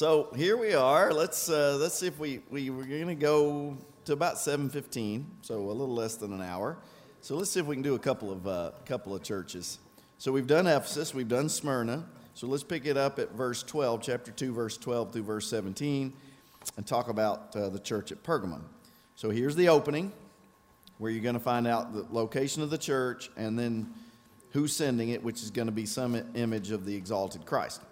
[0.00, 1.12] So here we are.
[1.12, 3.76] Let's uh, let's see if we we we're going to go
[4.06, 6.78] to about 7:15, so a little less than an hour.
[7.20, 9.78] So let's see if we can do a couple of uh, couple of churches.
[10.16, 12.06] So we've done Ephesus, we've done Smyrna.
[12.32, 16.14] So let's pick it up at verse 12, chapter 2, verse 12 through verse 17,
[16.78, 18.62] and talk about uh, the church at Pergamum.
[19.16, 20.12] So here's the opening,
[20.96, 23.92] where you're going to find out the location of the church and then
[24.52, 27.82] who's sending it, which is going to be some image of the exalted Christ.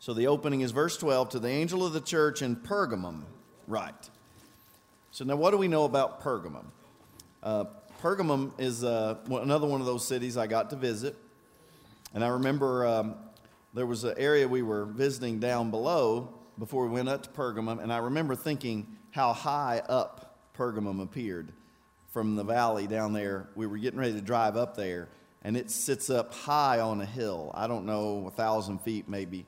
[0.00, 3.20] So the opening is verse 12 to the angel of the church in Pergamum,
[3.66, 4.10] right.
[5.10, 6.64] So now what do we know about Pergamum?
[7.42, 7.66] Uh,
[8.00, 11.16] Pergamum is uh, another one of those cities I got to visit.
[12.14, 13.14] And I remember um,
[13.74, 17.82] there was an area we were visiting down below before we went up to Pergamum,
[17.82, 21.52] and I remember thinking how high up Pergamum appeared
[22.10, 23.50] from the valley down there.
[23.54, 25.08] We were getting ready to drive up there,
[25.42, 27.50] and it sits up high on a hill.
[27.52, 29.44] I don't know, a thousand feet maybe.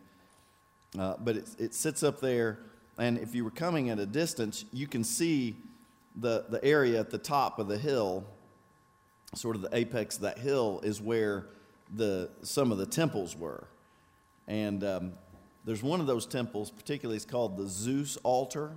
[0.98, 2.58] Uh, but it, it sits up there,
[2.98, 5.56] and if you were coming at a distance, you can see
[6.16, 8.24] the, the area at the top of the hill,
[9.34, 11.46] sort of the apex of that hill, is where
[11.94, 13.66] the, some of the temples were.
[14.46, 15.12] And um,
[15.64, 18.72] there's one of those temples, particularly, it's called the Zeus altar.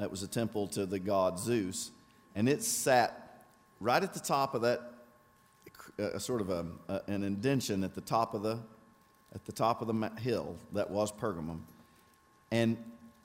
[0.00, 1.90] It was a temple to the god Zeus.
[2.34, 3.44] And it sat
[3.80, 4.80] right at the top of that,
[5.98, 8.58] uh, sort of a, uh, an indention at the top of the,
[9.34, 11.60] at the top of the hill that was Pergamum.
[12.50, 12.76] And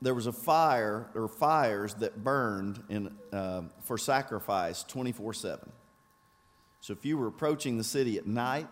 [0.01, 5.71] there was a fire, or fires that burned in, uh, for sacrifice 24 7.
[6.81, 8.67] So if you were approaching the city at night,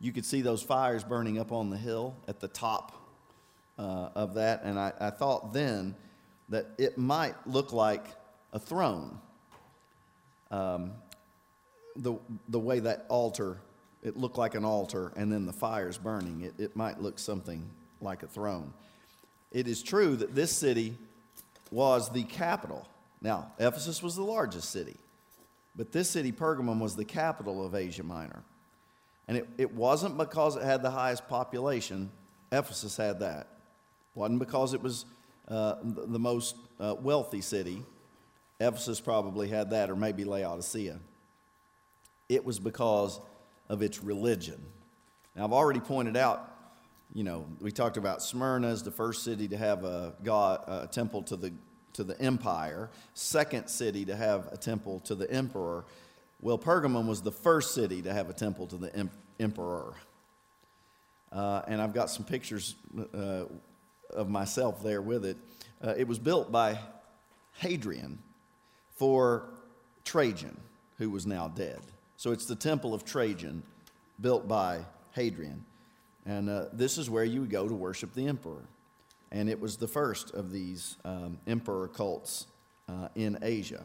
[0.00, 2.92] you could see those fires burning up on the hill at the top
[3.78, 4.62] uh, of that.
[4.64, 5.94] And I, I thought then
[6.48, 8.04] that it might look like
[8.52, 9.18] a throne.
[10.50, 10.92] Um,
[11.96, 12.14] the,
[12.48, 13.58] the way that altar,
[14.02, 17.64] it looked like an altar, and then the fires burning, it, it might look something
[18.00, 18.72] like a throne.
[19.52, 20.96] It is true that this city
[21.70, 22.86] was the capital.
[23.20, 24.96] Now, Ephesus was the largest city.
[25.76, 28.42] But this city, Pergamum, was the capital of Asia Minor.
[29.28, 32.10] And it, it wasn't because it had the highest population,
[32.50, 33.40] Ephesus had that.
[33.40, 35.06] It wasn't because it was
[35.48, 37.82] uh, the most uh, wealthy city,
[38.60, 40.98] Ephesus probably had that, or maybe Laodicea.
[42.28, 43.20] It was because
[43.68, 44.60] of its religion.
[45.34, 46.50] Now, I've already pointed out,
[47.14, 50.86] you know, we talked about Smyrna as the first city to have a, God, a
[50.86, 51.52] temple to the
[51.94, 55.84] to the empire, second city to have a temple to the emperor.
[56.40, 59.94] Well, Pergamum was the first city to have a temple to the em- emperor.
[61.30, 62.74] Uh, and I've got some pictures
[63.14, 63.44] uh,
[64.10, 65.36] of myself there with it.
[65.84, 66.78] Uh, it was built by
[67.58, 68.18] Hadrian
[68.96, 69.44] for
[70.04, 70.58] Trajan,
[70.98, 71.80] who was now dead.
[72.22, 73.64] So it's the temple of Trajan,
[74.20, 75.64] built by Hadrian.
[76.24, 78.62] And uh, this is where you would go to worship the emperor
[79.32, 82.46] and it was the first of these um, emperor cults
[82.88, 83.82] uh, in Asia.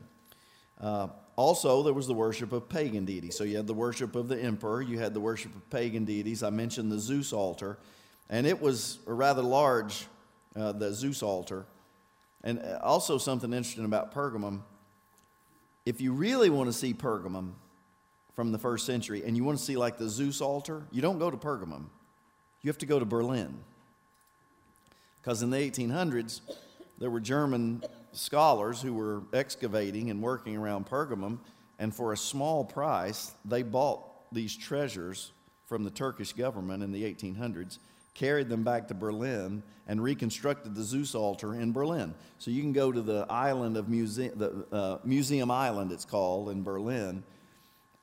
[0.80, 3.36] Uh, also, there was the worship of pagan deities.
[3.36, 6.44] So you had the worship of the emperor, you had the worship of pagan deities.
[6.44, 7.80] I mentioned the Zeus altar,
[8.30, 10.06] and it was a rather large,
[10.56, 11.66] uh, the Zeus altar.
[12.44, 14.62] And uh, also, something interesting about Pergamum
[15.88, 17.54] if you really want to see Pergamum
[18.38, 21.18] from the first century and you want to see like the Zeus altar, you don't
[21.18, 21.86] go to Pergamum,
[22.62, 23.58] you have to go to Berlin.
[25.20, 26.42] Because in the 1800s,
[27.00, 31.40] there were German scholars who were excavating and working around Pergamum,
[31.80, 35.32] and for a small price, they bought these treasures
[35.66, 37.80] from the Turkish government in the 1800s,
[38.14, 42.14] carried them back to Berlin, and reconstructed the Zeus altar in Berlin.
[42.38, 46.50] So you can go to the island of Museum, the, uh, Museum Island, it's called,
[46.50, 47.24] in Berlin,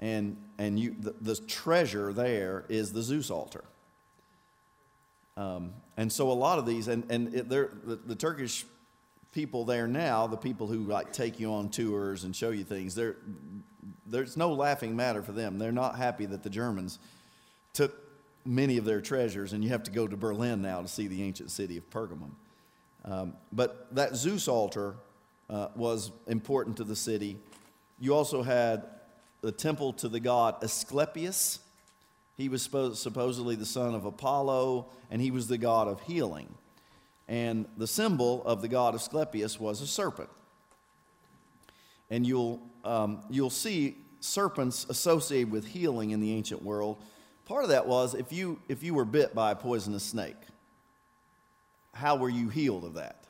[0.00, 3.64] and, and you, the, the treasure there is the Zeus altar.
[5.36, 7.68] Um, and so a lot of these, and, and it, the,
[8.06, 8.64] the Turkish
[9.32, 12.98] people there now, the people who like take you on tours and show you things,
[14.06, 15.58] there's no laughing matter for them.
[15.58, 16.98] They're not happy that the Germans
[17.72, 17.96] took
[18.44, 21.22] many of their treasures, and you have to go to Berlin now to see the
[21.22, 22.30] ancient city of Pergamum.
[23.04, 24.94] Um, but that Zeus altar
[25.50, 27.38] uh, was important to the city.
[27.98, 28.84] You also had
[29.44, 31.58] the temple to the god Asclepius,
[32.36, 36.52] he was supposedly the son of Apollo, and he was the god of healing.
[37.28, 40.30] And the symbol of the god Asclepius was a serpent.
[42.10, 46.96] And you'll, um, you'll see serpents associated with healing in the ancient world.
[47.44, 50.36] Part of that was if you, if you were bit by a poisonous snake,
[51.92, 53.24] how were you healed of that?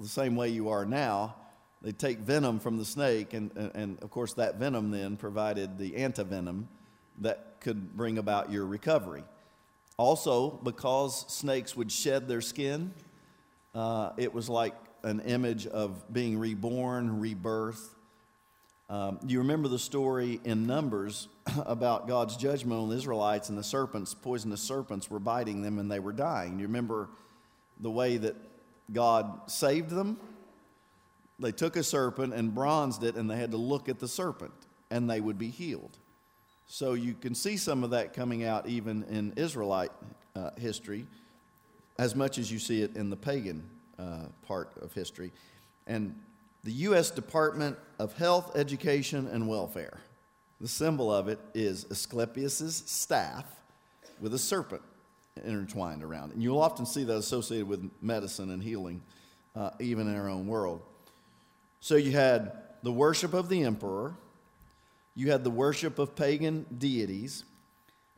[0.00, 1.36] The same way you are now.
[1.82, 5.78] They take venom from the snake, and, and, and of course, that venom then provided
[5.78, 6.64] the antivenom
[7.20, 9.24] that could bring about your recovery.
[9.96, 12.92] Also, because snakes would shed their skin,
[13.74, 17.94] uh, it was like an image of being reborn, rebirth.
[18.88, 21.28] Um, you remember the story in Numbers
[21.66, 25.90] about God's judgment on the Israelites and the serpents, poisonous serpents were biting them and
[25.90, 26.58] they were dying.
[26.58, 27.08] You remember
[27.78, 28.36] the way that
[28.92, 30.18] God saved them?
[31.40, 34.52] They took a serpent and bronzed it, and they had to look at the serpent,
[34.90, 35.98] and they would be healed.
[36.66, 39.90] So you can see some of that coming out even in Israelite
[40.36, 41.06] uh, history,
[41.98, 45.32] as much as you see it in the pagan uh, part of history.
[45.86, 46.14] And
[46.62, 47.10] the U.S.
[47.10, 49.98] Department of Health, Education, and Welfare.
[50.60, 53.46] The symbol of it is Asclepius' staff
[54.20, 54.82] with a serpent
[55.44, 56.34] intertwined around it.
[56.34, 59.02] And you'll often see that associated with medicine and healing,
[59.56, 60.82] uh, even in our own world.
[61.80, 64.14] So you had the worship of the emperor,
[65.14, 67.44] you had the worship of pagan deities,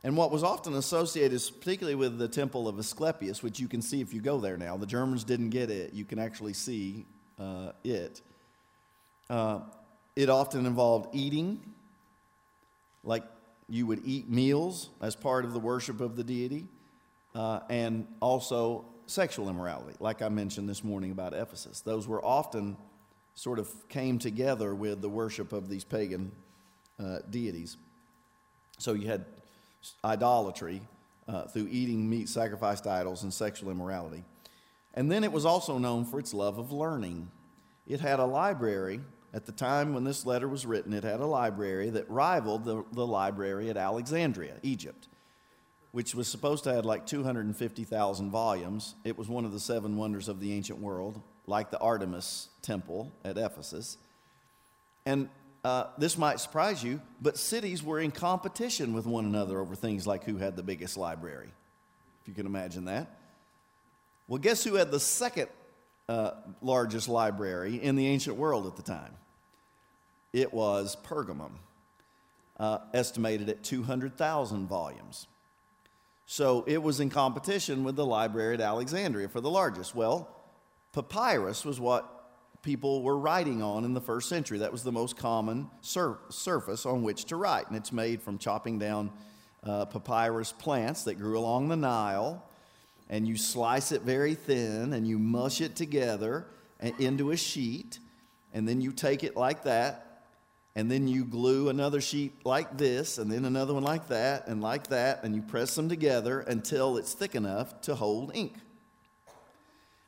[0.03, 4.01] and what was often associated, particularly with the temple of Asclepius, which you can see
[4.01, 7.05] if you go there now, the Germans didn't get it, you can actually see
[7.39, 8.21] uh, it.
[9.29, 9.61] Uh,
[10.15, 11.61] it often involved eating,
[13.03, 13.23] like
[13.69, 16.67] you would eat meals as part of the worship of the deity,
[17.33, 21.79] uh, and also sexual immorality, like I mentioned this morning about Ephesus.
[21.79, 22.75] Those were often
[23.35, 26.31] sort of came together with the worship of these pagan
[26.99, 27.77] uh, deities.
[28.77, 29.25] So you had
[30.03, 30.81] idolatry
[31.27, 34.23] uh, through eating meat sacrificed idols and sexual immorality.
[34.93, 37.29] And then it was also known for its love of learning.
[37.87, 39.01] It had a library.
[39.33, 42.83] At the time when this letter was written, it had a library that rivaled the,
[42.91, 45.07] the library at Alexandria, Egypt,
[45.91, 48.93] which was supposed to have like 250,000 volumes.
[49.03, 53.11] It was one of the seven wonders of the ancient world, like the Artemis temple
[53.23, 53.97] at Ephesus.
[55.05, 55.29] And
[55.63, 60.05] uh, this might surprise you, but cities were in competition with one another over things
[60.05, 61.49] like who had the biggest library,
[62.21, 63.07] if you can imagine that.
[64.27, 65.47] Well, guess who had the second
[66.09, 66.31] uh,
[66.61, 69.13] largest library in the ancient world at the time?
[70.33, 71.51] It was Pergamum,
[72.59, 75.27] uh, estimated at 200,000 volumes.
[76.25, 79.93] So it was in competition with the library at Alexandria for the largest.
[79.95, 80.29] Well,
[80.93, 82.09] papyrus was what
[82.61, 84.59] people were writing on in the first century.
[84.59, 87.67] That was the most common sur- surface on which to write.
[87.67, 89.11] And it's made from chopping down
[89.63, 92.43] uh, papyrus plants that grew along the Nile.
[93.09, 96.47] And you slice it very thin and you mush it together
[96.79, 97.99] into a sheet.
[98.53, 100.23] And then you take it like that.
[100.75, 104.59] And then you glue another sheet like this, and then another one like that, and
[104.59, 108.55] like that, and you press them together until it's thick enough to hold ink.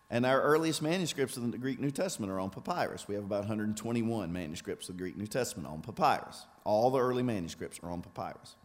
[0.09, 3.07] And our earliest manuscripts of the Greek New Testament are on papyrus.
[3.07, 6.45] We have about 121 manuscripts of the Greek New Testament on papyrus.
[6.63, 8.55] All the early manuscripts are on papyrus.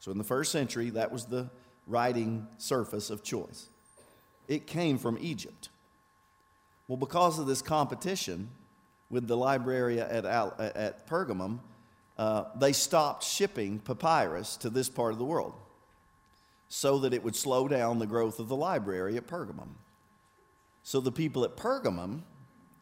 [0.00, 1.50] So in the first century, that was the
[1.86, 3.68] writing surface of choice.
[4.48, 5.68] It came from Egypt.
[6.88, 8.48] Well, because of this competition
[9.10, 11.60] with the library at, at Pergamum,
[12.16, 15.54] uh, they stopped shipping papyrus to this part of the world
[16.68, 19.68] so that it would slow down the growth of the library at Pergamum.
[20.88, 22.22] So the people at Pergamum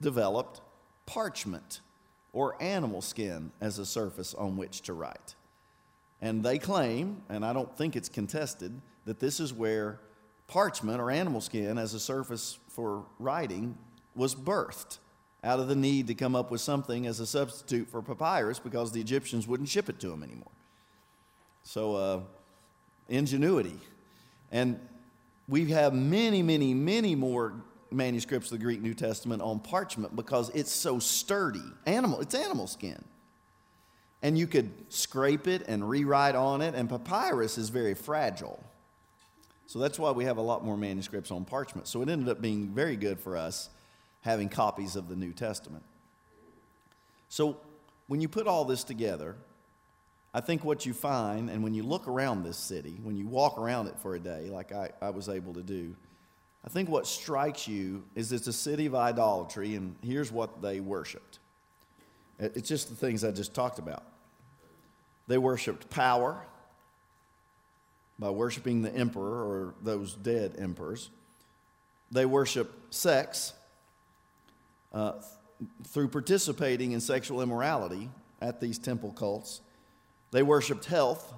[0.01, 0.61] developed
[1.07, 1.81] parchment
[2.33, 5.35] or animal skin as a surface on which to write.
[6.23, 9.99] And they claim, and I don't think it's contested, that this is where
[10.47, 13.77] parchment or animal skin as a surface for writing
[14.15, 14.99] was birthed
[15.43, 18.93] out of the need to come up with something as a substitute for papyrus because
[18.93, 20.53] the Egyptians wouldn't ship it to them anymore.
[21.65, 22.21] So, uh,
[23.09, 23.81] ingenuity.
[24.53, 24.79] And
[25.49, 27.55] we have many, many, many more
[27.91, 31.63] manuscripts of the Greek New Testament on parchment because it's so sturdy.
[31.87, 33.03] Animal, it's animal skin.
[34.23, 38.63] And you could scrape it and rewrite on it, and papyrus is very fragile.
[39.67, 41.87] So that's why we have a lot more manuscripts on parchment.
[41.89, 43.69] So it ended up being very good for us
[44.23, 45.85] having copies of the New Testament.
[47.29, 47.59] So
[48.07, 49.37] when you put all this together,
[50.33, 53.59] I think what you find, and when you look around this city, when you walk
[53.59, 55.97] around it for a day, like I, I was able to do,
[56.67, 60.81] I think what strikes you is it's a city of idolatry, and here's what they
[60.81, 61.39] worshiped.
[62.39, 64.03] It's just the things I just talked about.
[65.29, 66.45] They worshiped power
[68.19, 71.11] by worshiping the emperor or those dead emperors.
[72.11, 73.53] They worshiped sex
[74.93, 75.13] uh,
[75.87, 79.61] through participating in sexual immorality at these temple cults.
[80.33, 81.33] They worshiped health.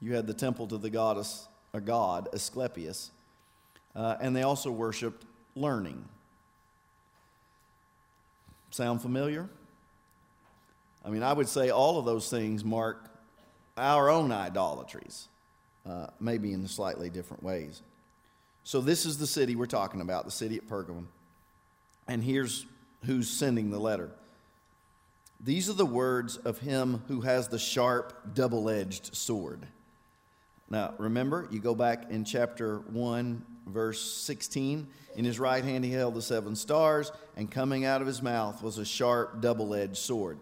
[0.00, 3.10] You had the temple to the goddess, a god, Asclepius
[3.94, 6.04] uh, and they also worshiped learning.
[8.70, 9.48] Sound familiar?
[11.04, 13.10] I mean, I would say all of those things mark
[13.76, 15.28] our own idolatries.
[15.88, 17.82] uh, maybe in slightly different ways.
[18.64, 21.06] So, this is the city we're talking about, the city at Pergamum.
[22.06, 22.66] And here's
[23.06, 24.10] who's sending the letter.
[25.42, 29.66] These are the words of him who has the sharp, double edged sword.
[30.68, 34.86] Now, remember, you go back in chapter 1, verse 16.
[35.16, 38.62] In his right hand he held the seven stars, and coming out of his mouth
[38.62, 40.38] was a sharp, double edged sword.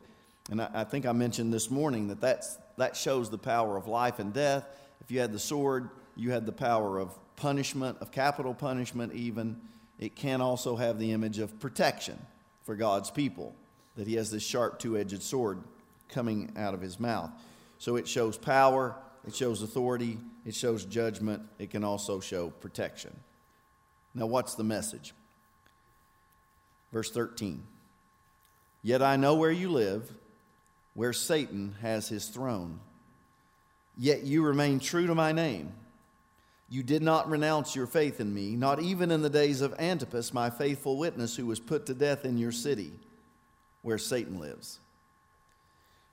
[0.50, 3.87] And I, I, think I mentioned this morning that that's, that shows the power of
[3.87, 4.64] life and death.
[5.00, 9.61] If you had the sword, you had the power of punishment, of capital punishment, even.
[9.99, 12.18] It can also have the image of protection
[12.64, 13.54] for God's people,
[13.97, 15.62] that he has this sharp two edged sword
[16.08, 17.30] coming out of his mouth.
[17.78, 18.97] So it shows power,
[19.28, 23.14] it shows authority, it shows judgment, it can also show protection.
[24.14, 25.12] Now, what's the message?
[26.92, 27.62] Verse 13
[28.82, 30.11] Yet I know where you live,
[30.94, 32.80] where Satan has his throne.
[33.99, 35.73] Yet you remain true to my name.
[36.70, 40.32] You did not renounce your faith in me, not even in the days of Antipas,
[40.32, 42.92] my faithful witness, who was put to death in your city,
[43.82, 44.78] where Satan lives.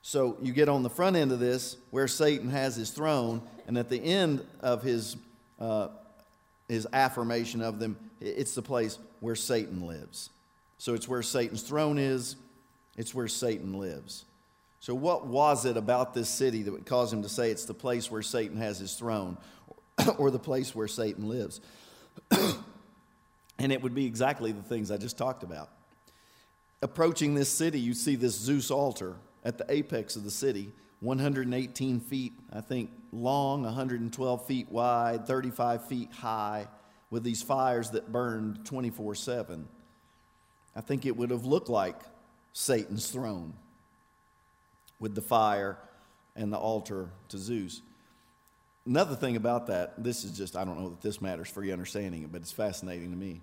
[0.08, 3.76] So you get on the front end of this, where Satan has his throne, and
[3.76, 5.18] at the end of his,
[5.60, 5.88] uh,
[6.70, 10.30] his affirmation of them, it's the place where Satan lives.
[10.78, 12.36] So it's where Satan's throne is,
[12.96, 14.26] it's where Satan lives.
[14.80, 17.74] So, what was it about this city that would cause him to say it's the
[17.74, 19.38] place where Satan has his throne
[20.20, 21.62] or the place where Satan lives?
[23.58, 25.72] and it would be exactly the things I just talked about.
[26.84, 32.00] Approaching this city, you see this Zeus altar at the apex of the city, 118
[32.00, 36.68] feet, I think, long, 112 feet wide, 35 feet high,
[37.12, 39.68] with these fires that burned 24 7.
[40.76, 41.96] I think it would have looked like
[42.52, 43.54] Satan's throne
[45.00, 45.78] with the fire
[46.36, 47.82] and the altar to Zeus.
[48.86, 51.74] Another thing about that, this is just, I don't know that this matters for your
[51.74, 53.42] understanding but it's fascinating to me.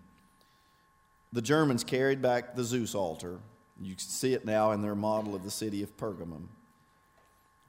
[1.32, 3.38] The Germans carried back the Zeus altar
[3.80, 6.46] you can see it now in their model of the city of Pergamum.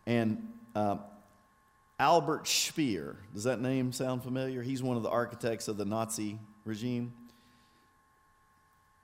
[0.05, 0.97] And uh,
[1.99, 4.61] Albert Speer, does that name sound familiar?
[4.61, 7.13] He's one of the architects of the Nazi regime.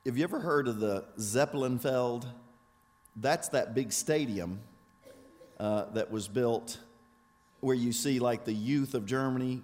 [0.05, 2.25] Have you ever heard of the Zeppelinfeld?
[3.15, 4.61] That's that big stadium
[5.59, 6.77] uh, that was built
[7.59, 9.61] where you see like the youth of Germany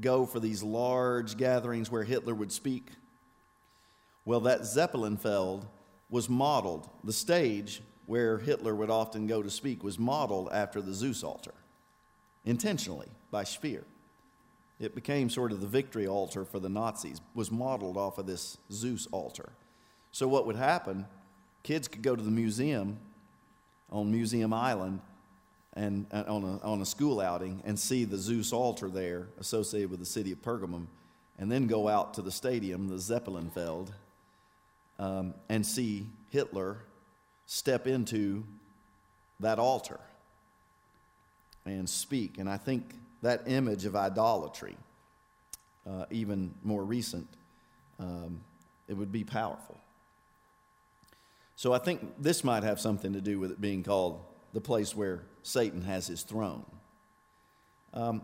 [0.00, 2.88] go for these large gatherings where Hitler would speak.
[4.24, 5.64] Well, that Zeppelinfeld
[6.10, 10.94] was modeled, the stage where Hitler would often go to speak was modeled after the
[10.94, 11.54] Zeus altar,
[12.44, 13.84] intentionally by Speer.
[14.80, 18.56] It became sort of the victory altar for the Nazis, was modeled off of this
[18.72, 19.50] Zeus altar.
[20.12, 21.06] So what would happen,
[21.62, 22.98] kids could go to the museum
[23.90, 25.00] on Museum Island
[25.74, 29.90] and, and on, a, on a school outing and see the Zeus altar there associated
[29.90, 30.86] with the city of Pergamum,
[31.38, 33.90] and then go out to the stadium, the Zeppelinfeld,
[34.98, 36.78] um, and see Hitler
[37.46, 38.44] step into
[39.40, 40.00] that altar
[41.64, 42.38] and speak.
[42.38, 44.76] And I think that image of idolatry,
[45.88, 47.28] uh, even more recent,
[47.98, 48.40] um,
[48.88, 49.78] it would be powerful.
[51.56, 54.20] So I think this might have something to do with it being called
[54.52, 56.64] the place where Satan has his throne.
[57.92, 58.22] Um,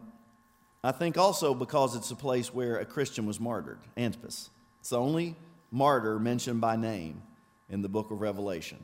[0.83, 4.51] I think also because it's a place where a Christian was martyred, Antipas.
[4.81, 5.35] It's the only
[5.71, 7.23] martyr mentioned by name
[7.69, 8.79] in the book of Revelation.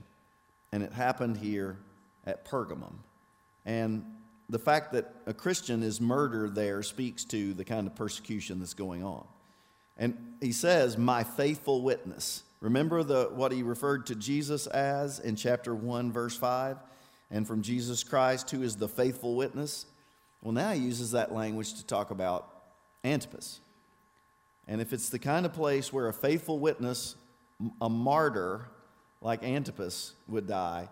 [0.72, 1.78] And it happened here
[2.24, 2.94] at Pergamum.
[3.64, 4.04] And
[4.48, 8.74] the fact that a Christian is murdered there speaks to the kind of persecution that's
[8.74, 9.24] going on.
[9.96, 12.42] And he says, My faithful witness.
[12.60, 16.78] Remember the, what he referred to Jesus as in chapter 1, verse 5?
[17.30, 19.86] And from Jesus Christ, who is the faithful witness?
[20.42, 22.48] Well, now he uses that language to talk about
[23.04, 23.60] Antipas.
[24.70, 27.16] And if it's the kind of place where a faithful witness,
[27.80, 28.68] a martyr
[29.20, 30.88] like Antipas would die,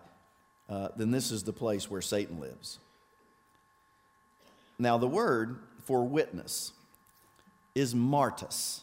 [0.67, 2.77] uh, then this is the place where Satan lives.
[4.77, 6.73] Now, the word for witness
[7.73, 8.81] is martus.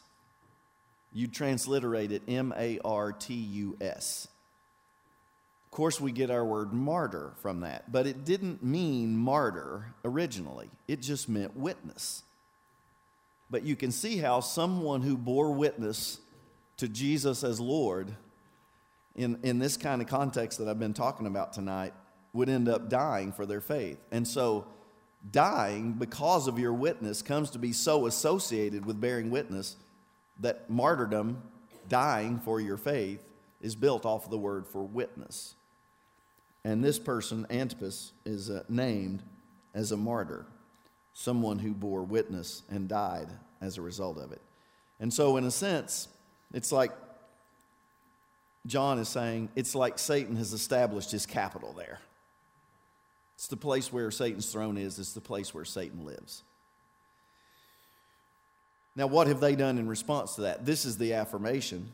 [1.12, 4.28] You transliterate it M A R T U S.
[5.66, 10.70] Of course, we get our word martyr from that, but it didn't mean martyr originally,
[10.88, 12.22] it just meant witness.
[13.50, 16.20] But you can see how someone who bore witness
[16.78, 18.14] to Jesus as Lord
[19.14, 21.94] in, in this kind of context that I've been talking about tonight
[22.32, 23.98] would end up dying for their faith.
[24.10, 24.66] And so,
[25.32, 29.76] dying because of your witness comes to be so associated with bearing witness
[30.40, 31.42] that martyrdom,
[31.88, 33.24] dying for your faith,
[33.60, 35.54] is built off of the word for witness.
[36.62, 39.22] And this person, Antipas, is uh, named
[39.74, 40.46] as a martyr.
[41.18, 43.28] Someone who bore witness and died
[43.62, 44.42] as a result of it.
[45.00, 46.08] And so, in a sense,
[46.52, 46.92] it's like
[48.66, 52.00] John is saying it's like Satan has established his capital there.
[53.34, 56.42] It's the place where Satan's throne is, it's the place where Satan lives.
[58.94, 60.66] Now, what have they done in response to that?
[60.66, 61.92] This is the affirmation.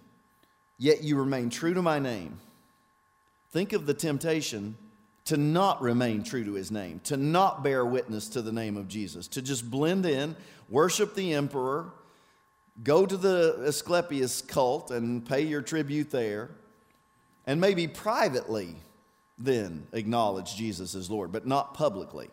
[0.79, 2.41] Yet you remain true to my name.
[3.53, 4.77] Think of the temptation
[5.27, 8.89] to not remain true to his name, to not bear witness to the name of
[8.89, 10.35] Jesus, to just blend in,
[10.69, 11.93] worship the emperor,
[12.83, 16.51] go to the Asclepius cult and pay your tribute there,
[17.47, 18.77] and maybe privately
[19.39, 22.29] then acknowledge Jesus as Lord, but not publicly.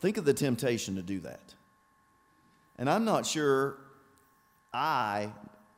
[0.00, 1.54] Think of the temptation to do that.
[2.78, 3.76] And I'm not sure
[4.72, 5.32] I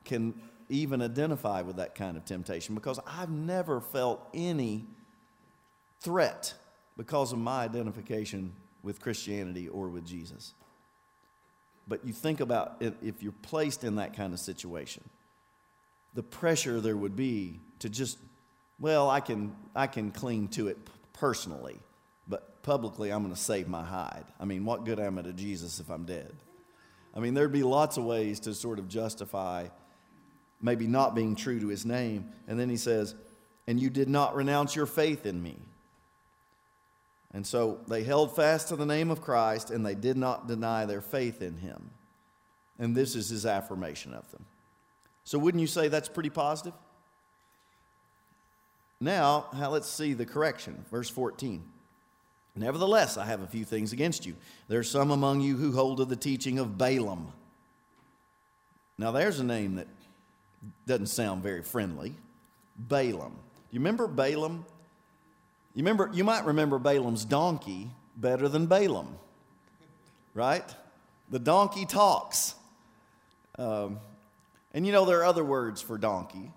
[0.04, 0.34] can
[0.68, 4.86] even identify with that kind of temptation because I've never felt any
[6.00, 6.54] threat
[6.96, 8.52] because of my identification
[8.82, 10.54] with Christianity or with Jesus.
[11.88, 15.02] But you think about it, if you're placed in that kind of situation,
[16.14, 18.18] the pressure there would be to just,
[18.78, 20.78] well, I can, I can cling to it
[21.12, 21.80] personally,
[22.28, 24.24] but publicly I'm going to save my hide.
[24.38, 26.32] I mean, what good am I to Jesus if I'm dead?
[27.14, 29.66] I mean, there'd be lots of ways to sort of justify
[30.62, 32.30] maybe not being true to his name.
[32.46, 33.14] And then he says,
[33.66, 35.56] And you did not renounce your faith in me.
[37.32, 40.84] And so they held fast to the name of Christ and they did not deny
[40.84, 41.90] their faith in him.
[42.78, 44.44] And this is his affirmation of them.
[45.22, 46.72] So, wouldn't you say that's pretty positive?
[49.00, 50.84] Now, let's see the correction.
[50.90, 51.62] Verse 14.
[52.56, 54.34] Nevertheless, I have a few things against you.
[54.68, 57.32] There are some among you who hold to the teaching of Balaam.
[58.98, 59.86] Now, there's a name that
[60.86, 62.14] doesn't sound very friendly.
[62.76, 63.32] Balaam.
[63.32, 64.64] Do you remember Balaam?
[65.74, 69.16] You remember you might remember Balaam's donkey better than Balaam.
[70.34, 70.64] Right?
[71.30, 72.54] The donkey talks.
[73.58, 73.98] Um,
[74.72, 76.52] and you know there are other words for donkey.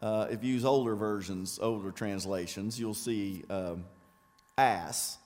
[0.00, 3.84] Uh, if you use older versions, older translations, you'll see um,
[4.58, 5.18] ass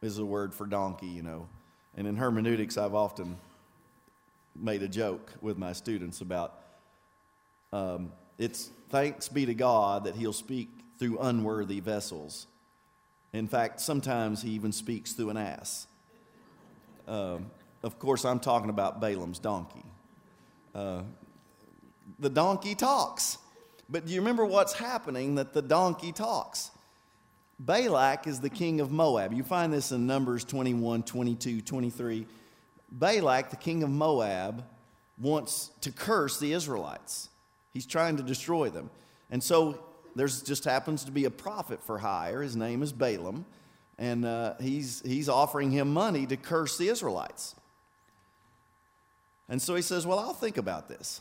[0.00, 1.48] is a word for donkey, you know.
[1.96, 3.36] And in hermeneutics, I've often
[4.54, 6.60] made a joke with my students about
[7.72, 12.46] um, it's thanks be to God that He'll speak through unworthy vessels.
[13.32, 15.86] In fact, sometimes He even speaks through an ass.
[17.06, 17.50] Um,
[17.82, 19.84] of course, I'm talking about Balaam's donkey.
[20.74, 21.02] Uh,
[22.18, 23.38] the donkey talks.
[23.88, 26.70] But do you remember what's happening that the donkey talks?
[27.58, 29.32] Balak is the king of Moab.
[29.32, 32.26] You find this in Numbers 21, 22, 23.
[32.90, 34.64] Balak, the king of Moab,
[35.18, 37.30] wants to curse the Israelites.
[37.72, 38.90] He's trying to destroy them.
[39.30, 39.82] And so
[40.16, 42.42] there's just happens to be a prophet for hire.
[42.42, 43.44] His name is Balaam.
[43.98, 47.54] And uh, he's, he's offering him money to curse the Israelites.
[49.48, 51.20] And so he says, Well, I'll think about this.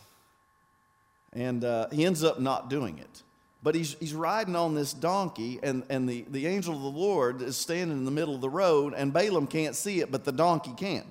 [1.34, 3.22] And uh, he ends up not doing it.
[3.62, 7.42] But he's, he's riding on this donkey, and, and the, the angel of the Lord
[7.42, 10.32] is standing in the middle of the road, and Balaam can't see it, but the
[10.32, 11.04] donkey can.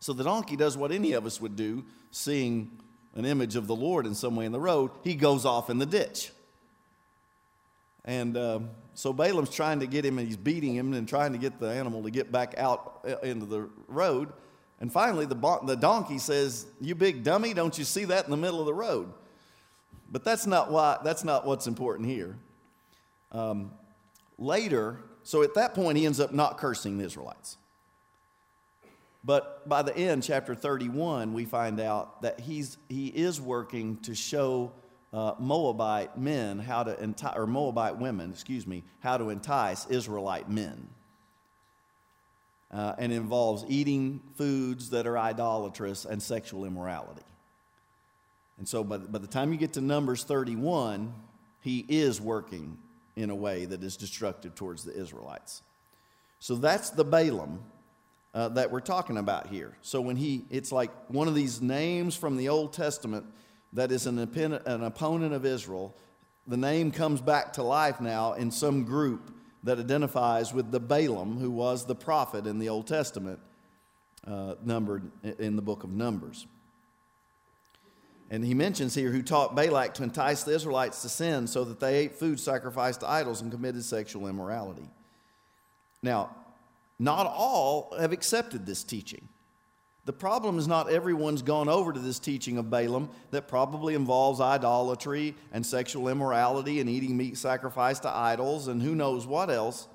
[0.00, 2.72] So the donkey does what any of us would do, seeing
[3.16, 4.90] an image of the Lord in some way in the road.
[5.02, 6.30] He goes off in the ditch.
[8.04, 11.38] And um, so Balaam's trying to get him, and he's beating him and trying to
[11.38, 14.32] get the animal to get back out uh, into the road.
[14.80, 18.36] And finally, the, the donkey says, You big dummy, don't you see that in the
[18.36, 19.12] middle of the road?
[20.12, 20.98] But that's not why.
[21.02, 22.36] That's not what's important here.
[23.32, 23.72] Um,
[24.38, 27.56] later, so at that point, he ends up not cursing the Israelites.
[29.26, 34.14] But by the end, chapter 31, we find out that he's, he is working to
[34.14, 34.70] show
[35.12, 40.48] uh, Moabite men how to entice, or Moabite women, excuse me, how to entice Israelite
[40.48, 40.88] men.
[42.70, 47.22] Uh, and involves eating foods that are idolatrous and sexual immorality.
[48.58, 51.12] And so by the, by the time you get to Numbers 31,
[51.62, 52.76] he is working
[53.16, 55.62] in a way that is destructive towards the Israelites.
[56.38, 57.60] So that's the Balaam
[58.36, 59.74] uh, that we're talking about here.
[59.80, 63.24] So when he, it's like one of these names from the Old Testament
[63.72, 65.96] that is an, an opponent of Israel.
[66.46, 71.38] The name comes back to life now in some group that identifies with the Balaam,
[71.38, 73.40] who was the prophet in the Old Testament,
[74.26, 76.46] uh, numbered in the book of Numbers.
[78.30, 81.80] And he mentions here who taught Balak to entice the Israelites to sin so that
[81.80, 84.90] they ate food sacrificed to idols and committed sexual immorality.
[86.02, 86.36] Now,
[86.98, 89.28] not all have accepted this teaching.
[90.06, 94.40] The problem is not everyone's gone over to this teaching of Balaam that probably involves
[94.40, 99.88] idolatry and sexual immorality and eating meat sacrificed to idols and who knows what else.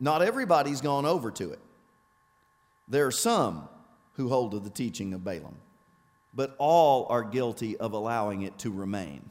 [0.00, 1.60] Not everybody's gone over to it.
[2.88, 3.68] There are some
[4.14, 5.56] who hold to the teaching of Balaam,
[6.34, 9.30] but all are guilty of allowing it to remain.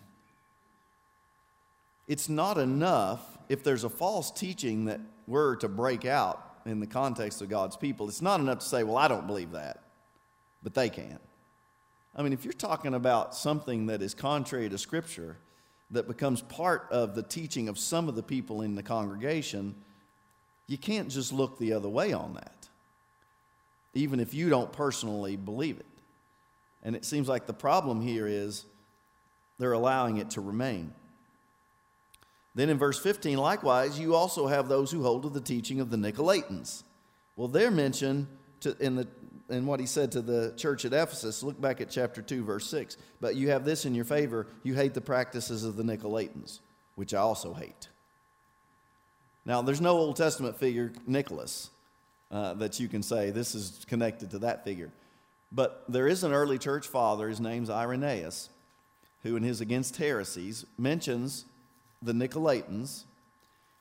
[2.07, 6.87] It's not enough if there's a false teaching that were to break out in the
[6.87, 8.07] context of God's people.
[8.07, 9.83] It's not enough to say, well, I don't believe that,
[10.63, 11.19] but they can.
[12.15, 15.35] I mean, if you're talking about something that is contrary to Scripture,
[15.91, 19.75] that becomes part of the teaching of some of the people in the congregation,
[20.67, 22.69] you can't just look the other way on that,
[23.93, 25.85] even if you don't personally believe it.
[26.83, 28.63] And it seems like the problem here is
[29.59, 30.93] they're allowing it to remain.
[32.53, 35.89] Then in verse 15, likewise, you also have those who hold to the teaching of
[35.89, 36.83] the Nicolaitans.
[37.35, 38.27] Well, they're mentioned
[38.61, 39.07] to, in, the,
[39.49, 41.43] in what he said to the church at Ephesus.
[41.43, 42.97] Look back at chapter 2, verse 6.
[43.21, 46.59] But you have this in your favor you hate the practices of the Nicolaitans,
[46.95, 47.87] which I also hate.
[49.45, 51.69] Now, there's no Old Testament figure, Nicholas,
[52.29, 54.91] uh, that you can say this is connected to that figure.
[55.51, 58.49] But there is an early church father, his name's Irenaeus,
[59.23, 61.45] who in his Against Heresies mentions
[62.01, 63.03] the Nicolaitans,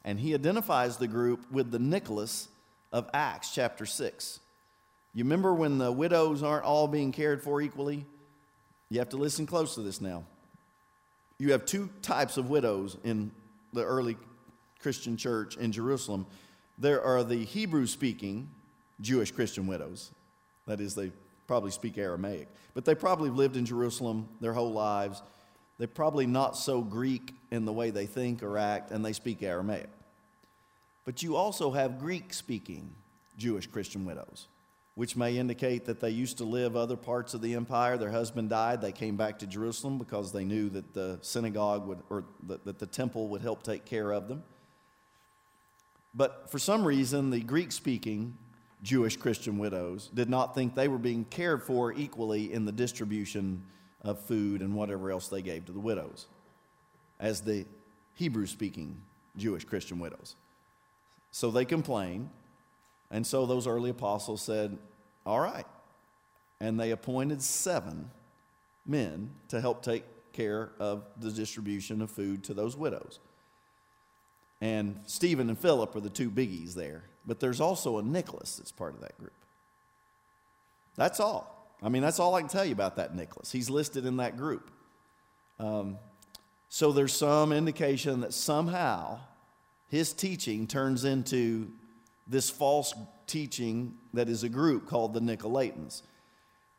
[0.04, 2.48] and he identifies the group with the Nicholas
[2.92, 4.40] of Acts chapter 6.
[5.14, 8.04] You remember when the widows aren't all being cared for equally?
[8.90, 10.24] You have to listen close to this now.
[11.38, 13.30] You have two types of widows in
[13.72, 14.16] the early
[14.80, 16.26] Christian church in Jerusalem.
[16.78, 18.48] There are the Hebrew speaking
[19.00, 20.10] Jewish Christian widows.
[20.66, 21.12] That is, they
[21.46, 25.22] probably speak Aramaic, but they probably lived in Jerusalem their whole lives.
[25.80, 29.42] They're probably not so Greek in the way they think or act, and they speak
[29.42, 29.88] Aramaic.
[31.06, 32.90] But you also have Greek speaking
[33.38, 34.48] Jewish Christian widows,
[34.94, 37.96] which may indicate that they used to live other parts of the empire.
[37.96, 38.82] Their husband died.
[38.82, 42.86] They came back to Jerusalem because they knew that the synagogue would, or that, the
[42.86, 44.42] temple would help take care of them.
[46.14, 48.36] But for some reason, the Greek speaking
[48.82, 53.62] Jewish Christian widows did not think they were being cared for equally in the distribution
[54.02, 56.26] of food and whatever else they gave to the widows
[57.18, 57.66] as the
[58.14, 59.00] Hebrew speaking
[59.36, 60.36] Jewish Christian widows.
[61.30, 62.30] So they complained,
[63.10, 64.76] and so those early apostles said,
[65.24, 65.66] All right.
[66.60, 68.10] And they appointed seven
[68.86, 73.18] men to help take care of the distribution of food to those widows.
[74.60, 77.04] And Stephen and Philip are the two biggies there.
[77.26, 79.32] But there's also a Nicholas that's part of that group.
[80.96, 81.59] That's all.
[81.82, 83.50] I mean, that's all I can tell you about that Nicholas.
[83.50, 84.70] He's listed in that group.
[85.58, 85.98] Um,
[86.68, 89.20] so there's some indication that somehow
[89.88, 91.70] his teaching turns into
[92.26, 92.94] this false
[93.26, 96.02] teaching that is a group called the Nicolaitans.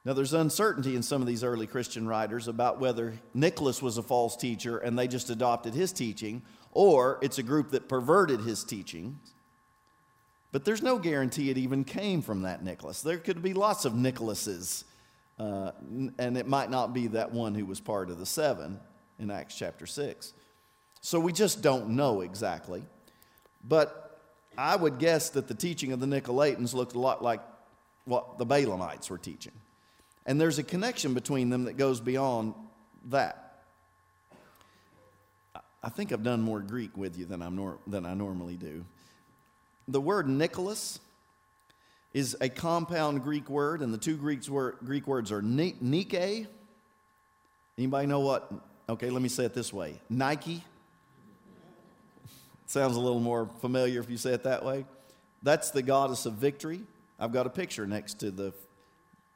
[0.04, 4.04] Now, there's uncertainty in some of these early Christian writers about whether Nicholas was a
[4.04, 8.64] false teacher and they just adopted his teaching, or it's a group that perverted his
[8.64, 9.20] teaching
[10.52, 13.02] but there's no guarantee it even came from that Nicholas.
[13.02, 14.84] There could be lots of Nicholases,
[15.42, 15.72] uh,
[16.20, 18.80] and it might not be that one who was part of the seven
[19.18, 20.34] in Acts chapter 6.
[21.02, 22.84] So we just don't know exactly.
[23.68, 24.20] But
[24.56, 27.42] I would guess that the teaching of the Nicolaitans looked a lot like
[28.06, 29.54] what the Balaamites were teaching.
[30.28, 32.54] And there's a connection between them that goes beyond
[33.10, 33.64] that.
[35.82, 38.86] I think I've done more Greek with you than, I'm nor- than I normally do.
[39.88, 41.00] The word Nicholas
[42.14, 44.42] is a compound Greek word, and the two Greek,
[44.84, 46.48] Greek words are Nike.
[47.78, 48.52] Anybody know what?
[48.90, 50.64] Okay, let me say it this way Nike.
[52.68, 54.86] Sounds a little more familiar if you say it that way.
[55.44, 56.82] That's the goddess of victory.
[57.20, 58.54] I've got a picture next to the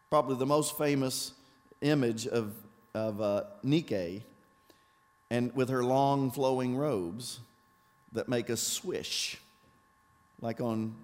[0.10, 1.34] probably the most famous
[1.82, 2.54] image of,
[2.94, 4.24] of uh, Nike,
[5.30, 7.40] and with her long flowing robes
[8.14, 9.38] that make a swish
[10.42, 10.96] like on,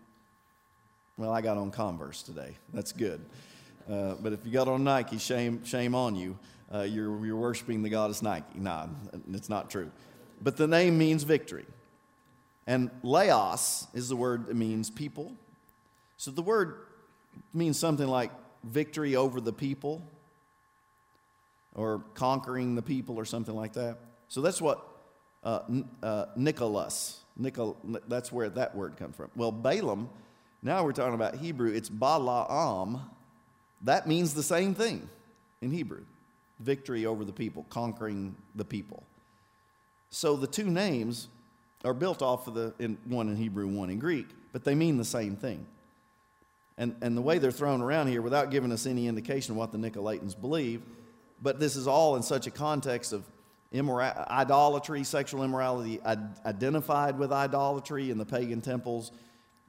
[1.22, 2.58] well, I got on Converse today.
[2.74, 3.24] That's good.
[3.88, 6.36] Uh, but if you got on Nike, shame, shame on you.
[6.74, 8.58] Uh, you're, you're worshiping the goddess Nike.
[8.58, 8.88] Nah,
[9.32, 9.92] it's not true.
[10.42, 11.68] But the name means victory.
[12.66, 15.32] And laos is the word that means people.
[16.18, 16.78] So the word
[17.54, 18.32] means something like
[18.64, 20.02] victory over the people
[21.76, 23.98] or conquering the people or something like that.
[24.28, 24.84] So that's what
[25.44, 25.60] uh,
[26.02, 29.30] uh, Nicholas Nicol, that's where that word comes from.
[29.36, 30.10] Well, Balaam,
[30.62, 33.02] now we're talking about Hebrew, it's Balaam.
[33.84, 35.10] That means the same thing
[35.62, 36.04] in Hebrew
[36.62, 39.04] victory over the people, conquering the people.
[40.12, 41.28] So the two names
[41.84, 44.98] are built off of the in, one in Hebrew, one in Greek, but they mean
[44.98, 45.66] the same thing.
[46.78, 49.72] And, and the way they're thrown around here, without giving us any indication of what
[49.72, 50.82] the Nicolaitans believe,
[51.42, 53.24] but this is all in such a context of
[53.74, 56.00] immora- idolatry, sexual immorality
[56.46, 59.12] identified with idolatry in the pagan temples,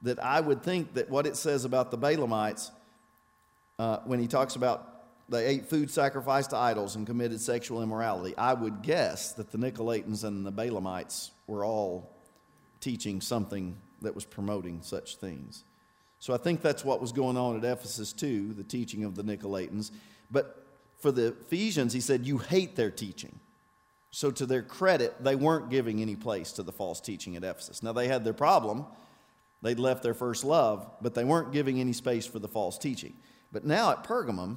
[0.03, 2.71] that I would think that what it says about the Balaamites,
[3.79, 4.89] uh, when he talks about
[5.29, 9.59] they ate food sacrificed to idols and committed sexual immorality, I would guess that the
[9.59, 12.11] Nicolaitans and the Balaamites were all
[12.81, 15.65] teaching something that was promoting such things.
[16.19, 19.25] So I think that's what was going on at Ephesus too, the teaching of the
[19.25, 19.91] Nicolaitans.
[20.31, 20.67] But
[20.99, 23.39] for the Ephesians, he said, You hate their teaching.
[24.15, 27.83] So, to their credit, they weren't giving any place to the false teaching at Ephesus.
[27.83, 28.85] Now, they had their problem.
[29.63, 33.15] They'd left their first love, but they weren't giving any space for the false teaching.
[33.53, 34.57] But now at Pergamum,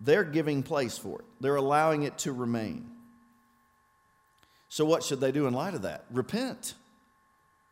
[0.00, 2.90] they're giving place for it, they're allowing it to remain.
[4.68, 6.04] So, what should they do in light of that?
[6.10, 6.74] Repent.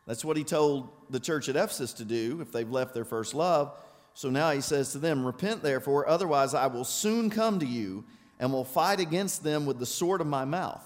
[0.07, 3.33] That's what he told the church at Ephesus to do if they've left their first
[3.33, 3.73] love.
[4.13, 8.03] So now he says to them, Repent therefore, otherwise I will soon come to you
[8.39, 10.83] and will fight against them with the sword of my mouth.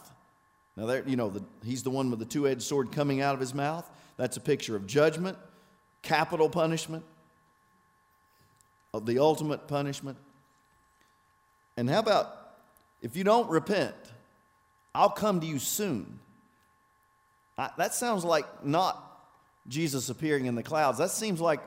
[0.76, 3.34] Now, there, you know, the, he's the one with the two edged sword coming out
[3.34, 3.90] of his mouth.
[4.18, 5.38] That's a picture of judgment,
[6.02, 7.04] capital punishment,
[8.94, 10.18] of the ultimate punishment.
[11.78, 12.36] And how about
[13.02, 13.96] if you don't repent,
[14.96, 16.20] I'll come to you soon.
[17.58, 19.04] I, that sounds like not
[19.68, 20.98] Jesus appearing in the clouds.
[20.98, 21.60] That seems like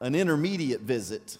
[0.00, 1.38] an intermediate visit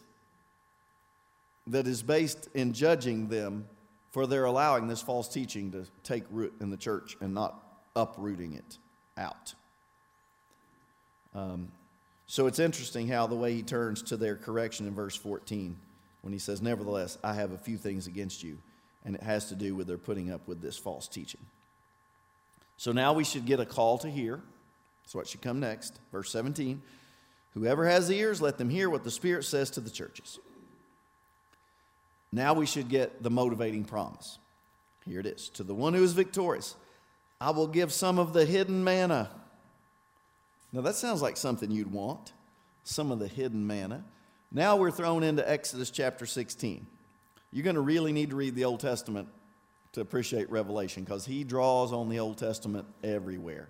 [1.66, 3.66] that is based in judging them
[4.10, 7.62] for their allowing this false teaching to take root in the church and not
[7.94, 8.78] uprooting it
[9.16, 9.54] out.
[11.34, 11.68] Um,
[12.26, 15.76] so it's interesting how the way he turns to their correction in verse 14
[16.22, 18.58] when he says, Nevertheless, I have a few things against you.
[19.04, 21.40] And it has to do with their putting up with this false teaching.
[22.76, 24.40] So now we should get a call to hear.
[25.02, 25.98] That's what should come next.
[26.12, 26.82] Verse 17
[27.54, 30.38] Whoever has ears, let them hear what the Spirit says to the churches.
[32.32, 34.38] Now we should get the motivating promise.
[35.04, 36.76] Here it is To the one who is victorious,
[37.40, 39.30] I will give some of the hidden manna.
[40.72, 42.32] Now that sounds like something you'd want,
[42.84, 44.04] some of the hidden manna.
[44.52, 46.86] Now we're thrown into Exodus chapter 16.
[47.52, 49.28] You're going to really need to read the Old Testament
[49.92, 53.68] to appreciate Revelation because he draws on the Old Testament everywhere.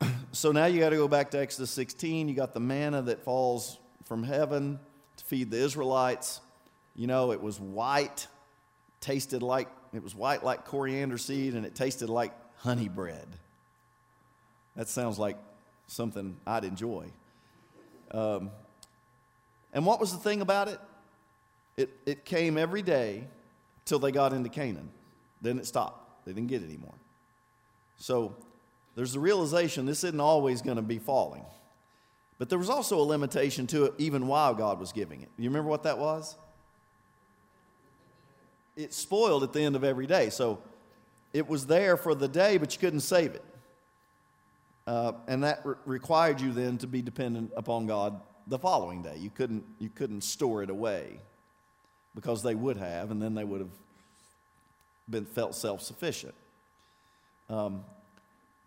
[0.32, 2.28] so now you got to go back to Exodus 16.
[2.28, 4.80] You got the manna that falls from heaven
[5.16, 6.40] to feed the Israelites.
[6.96, 8.26] You know, it was white,
[9.00, 13.28] tasted like, it was white like coriander seed, and it tasted like honey bread.
[14.76, 15.36] That sounds like
[15.86, 17.06] something I'd enjoy.
[18.10, 18.50] Um,
[19.72, 20.80] and what was the thing about it?
[21.76, 23.24] It, it came every day
[23.84, 24.88] till they got into Canaan.
[25.42, 26.24] Then it stopped.
[26.24, 26.94] They didn't get it anymore.
[27.98, 28.34] So
[28.94, 31.44] there's the realization this isn't always going to be falling.
[32.38, 35.28] But there was also a limitation to it even while God was giving it.
[35.38, 36.36] You remember what that was?
[38.76, 40.30] It spoiled at the end of every day.
[40.30, 40.60] So
[41.32, 43.44] it was there for the day, but you couldn't save it.
[44.86, 49.16] Uh, and that re- required you then to be dependent upon God the following day.
[49.18, 51.20] You couldn't, you couldn't store it away
[52.14, 53.70] because they would have, and then they would have
[55.08, 56.34] been felt self sufficient.
[57.48, 57.84] Um,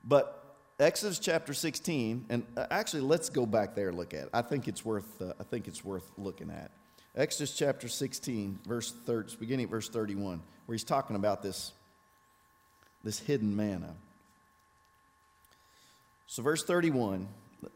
[0.03, 0.43] but
[0.79, 4.29] Exodus chapter 16, and uh, actually, let's go back there and look at it.
[4.33, 6.71] I think it's worth, uh, I think it's worth looking at.
[7.15, 11.73] Exodus chapter 16, verse third, beginning at verse 31, where he's talking about this,
[13.03, 13.95] this hidden manna.
[16.27, 17.27] So, verse 31,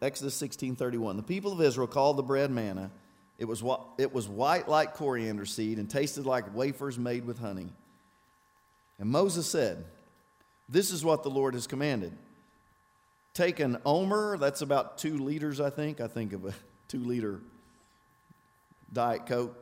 [0.01, 1.17] Exodus 16 31.
[1.17, 2.91] The people of Israel called the bread manna.
[3.39, 3.63] It was,
[3.97, 7.69] it was white like coriander seed and tasted like wafers made with honey.
[8.99, 9.83] And Moses said,
[10.69, 12.11] This is what the Lord has commanded.
[13.33, 16.01] Take an omer, that's about two liters, I think.
[16.01, 16.53] I think of a
[16.87, 17.39] two liter
[18.93, 19.57] Diet Coke.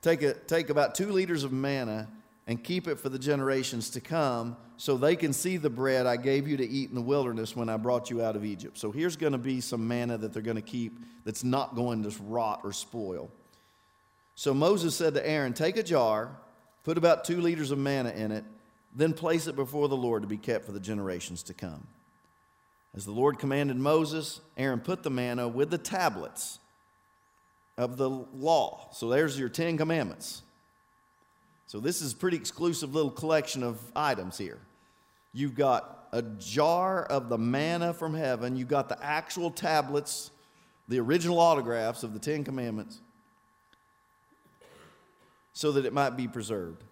[0.00, 2.08] Take, a, take about two liters of manna
[2.48, 6.16] and keep it for the generations to come so they can see the bread I
[6.16, 8.78] gave you to eat in the wilderness when I brought you out of Egypt.
[8.78, 12.02] So here's going to be some manna that they're going to keep that's not going
[12.04, 13.30] to rot or spoil.
[14.34, 16.38] So Moses said to Aaron, Take a jar,
[16.84, 18.44] put about two liters of manna in it,
[18.96, 21.86] then place it before the Lord to be kept for the generations to come.
[22.96, 26.60] As the Lord commanded Moses, Aaron put the manna with the tablets
[27.76, 28.88] of the law.
[28.92, 30.42] So there's your Ten Commandments
[31.68, 34.58] so this is a pretty exclusive little collection of items here.
[35.34, 40.30] You've got a jar of the manna from heaven, you've got the actual tablets,
[40.88, 43.00] the original autographs of the Ten Commandments,
[45.52, 46.82] so that it might be preserved.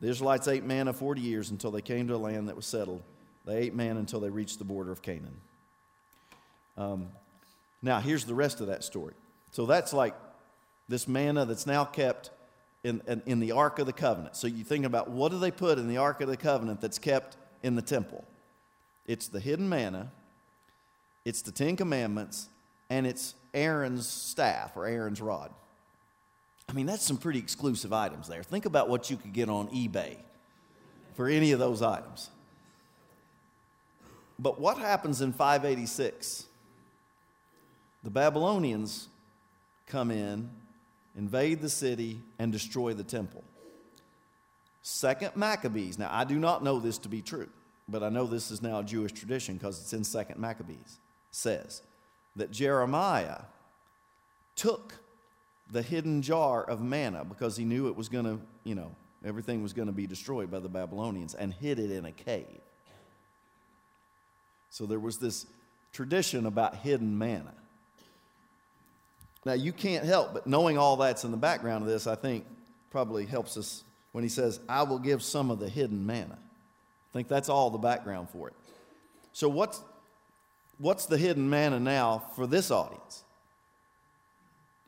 [0.00, 3.02] The Israelites ate manna 40 years until they came to a land that was settled.
[3.44, 5.36] They ate manna until they reached the border of Canaan.
[6.78, 7.08] Um,
[7.82, 9.14] now, here's the rest of that story.
[9.50, 10.14] So that's like
[10.88, 12.30] this manna that's now kept
[12.82, 14.36] in, in, in, the Ark of the Covenant.
[14.36, 16.98] So you think about what do they put in the Ark of the Covenant that's
[16.98, 18.24] kept in the temple?
[19.06, 20.10] It's the hidden manna,
[21.24, 22.48] it's the Ten Commandments,
[22.88, 25.50] and it's Aaron's staff or Aaron's rod.
[26.68, 28.42] I mean, that's some pretty exclusive items there.
[28.42, 30.16] Think about what you could get on eBay
[31.14, 32.30] for any of those items.
[34.38, 36.46] But what happens in 586?
[38.04, 39.08] The Babylonians
[39.86, 40.48] come in,
[41.16, 43.44] invade the city, and destroy the temple.
[44.82, 45.98] Second Maccabees.
[45.98, 47.48] Now, I do not know this to be true,
[47.88, 50.98] but I know this is now a Jewish tradition because it's in Second Maccabees.
[51.30, 51.82] Says
[52.36, 53.42] that Jeremiah
[54.56, 54.94] took
[55.70, 58.94] the hidden jar of manna because he knew it was going to, you know,
[59.24, 62.60] everything was going to be destroyed by the Babylonians and hid it in a cave.
[64.70, 65.46] So there was this
[65.92, 67.52] tradition about hidden manna.
[69.44, 72.44] Now, you can't help but knowing all that's in the background of this, I think
[72.90, 76.36] probably helps us when he says, I will give some of the hidden manna.
[76.36, 78.54] I think that's all the background for it.
[79.32, 79.80] So, what's,
[80.78, 83.22] what's the hidden manna now for this audience?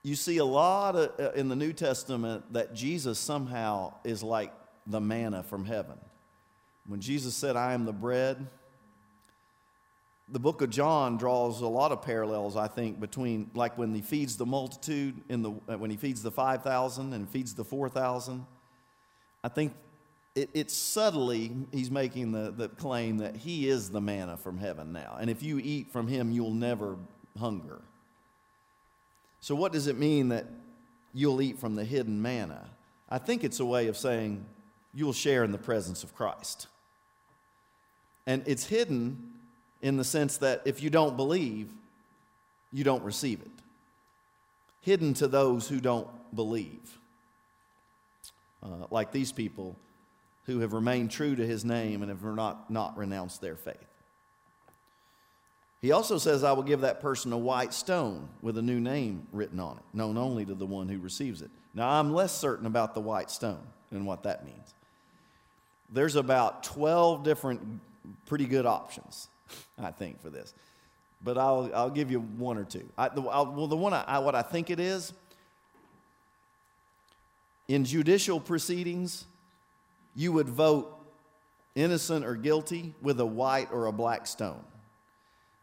[0.02, 4.52] You see a lot of, uh, in the New Testament that Jesus somehow is like
[4.86, 5.96] the manna from heaven.
[6.88, 8.48] When Jesus said, I am the bread,
[10.32, 14.00] the book of John draws a lot of parallels, I think, between like when he
[14.00, 17.64] feeds the multitude in the uh, when he feeds the five thousand and feeds the
[17.64, 18.46] four thousand.
[19.44, 19.74] I think
[20.34, 24.92] it, it's subtly he's making the, the claim that he is the manna from heaven
[24.92, 26.96] now, and if you eat from him, you'll never
[27.38, 27.82] hunger.
[29.40, 30.46] So, what does it mean that
[31.12, 32.70] you'll eat from the hidden manna?
[33.10, 34.46] I think it's a way of saying
[34.94, 36.68] you'll share in the presence of Christ.
[38.26, 39.32] And it's hidden
[39.82, 41.68] in the sense that if you don't believe,
[42.72, 43.50] you don't receive it.
[44.80, 46.98] Hidden to those who don't believe.
[48.62, 49.76] Uh, like these people
[50.46, 53.76] who have remained true to his name and have not, not renounced their faith.
[55.80, 59.26] He also says, I will give that person a white stone with a new name
[59.32, 61.50] written on it, known only to the one who receives it.
[61.74, 64.74] Now, I'm less certain about the white stone and what that means.
[65.90, 67.80] There's about 12 different
[68.26, 69.28] pretty good options
[69.78, 70.54] I think, for this.
[71.22, 72.88] But I'll, I'll give you one or two.
[72.98, 75.12] I, the, well, the one, I, I, what I think it is,
[77.68, 79.24] in judicial proceedings,
[80.14, 80.98] you would vote
[81.74, 84.62] innocent or guilty with a white or a black stone.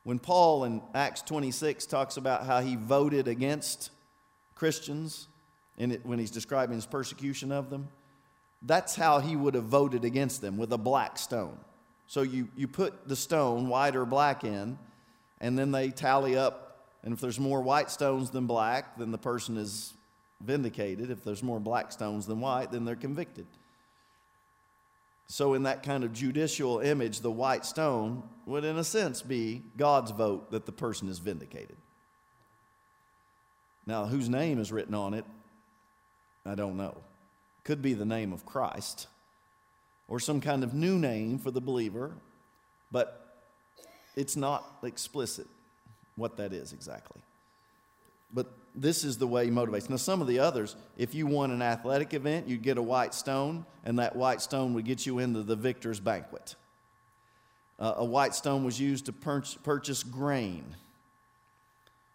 [0.03, 3.91] When Paul in Acts 26 talks about how he voted against
[4.55, 5.27] Christians
[5.77, 7.89] it, when he's describing his persecution of them,
[8.61, 11.57] that's how he would have voted against them with a black stone.
[12.09, 14.79] So you, you put the stone, white or black, in,
[15.39, 16.87] and then they tally up.
[17.03, 19.93] And if there's more white stones than black, then the person is
[20.41, 21.11] vindicated.
[21.11, 23.45] If there's more black stones than white, then they're convicted.
[25.27, 29.61] So, in that kind of judicial image, the white stone would, in a sense, be
[29.77, 31.77] God's vote that the person is vindicated.
[33.85, 35.25] Now, whose name is written on it,
[36.43, 36.97] I don't know.
[37.63, 39.05] Could be the name of Christ
[40.09, 42.11] or some kind of new name for the believer,
[42.91, 43.37] but
[44.15, 45.47] it's not explicit
[46.15, 47.21] what that is exactly.
[48.33, 49.89] But this is the way he motivates.
[49.89, 53.13] Now, some of the others, if you won an athletic event, you'd get a white
[53.13, 56.55] stone, and that white stone would get you into the victor's banquet.
[57.79, 60.75] Uh, a white stone was used to pur- purchase grain.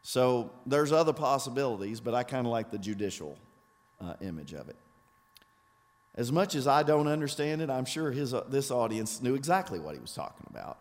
[0.02, 3.38] So there's other possibilities, but I kind of like the judicial
[4.00, 4.76] uh, image of it.
[6.16, 9.80] As much as I don't understand it, I'm sure his, uh, this audience knew exactly
[9.80, 10.78] what he was talking about.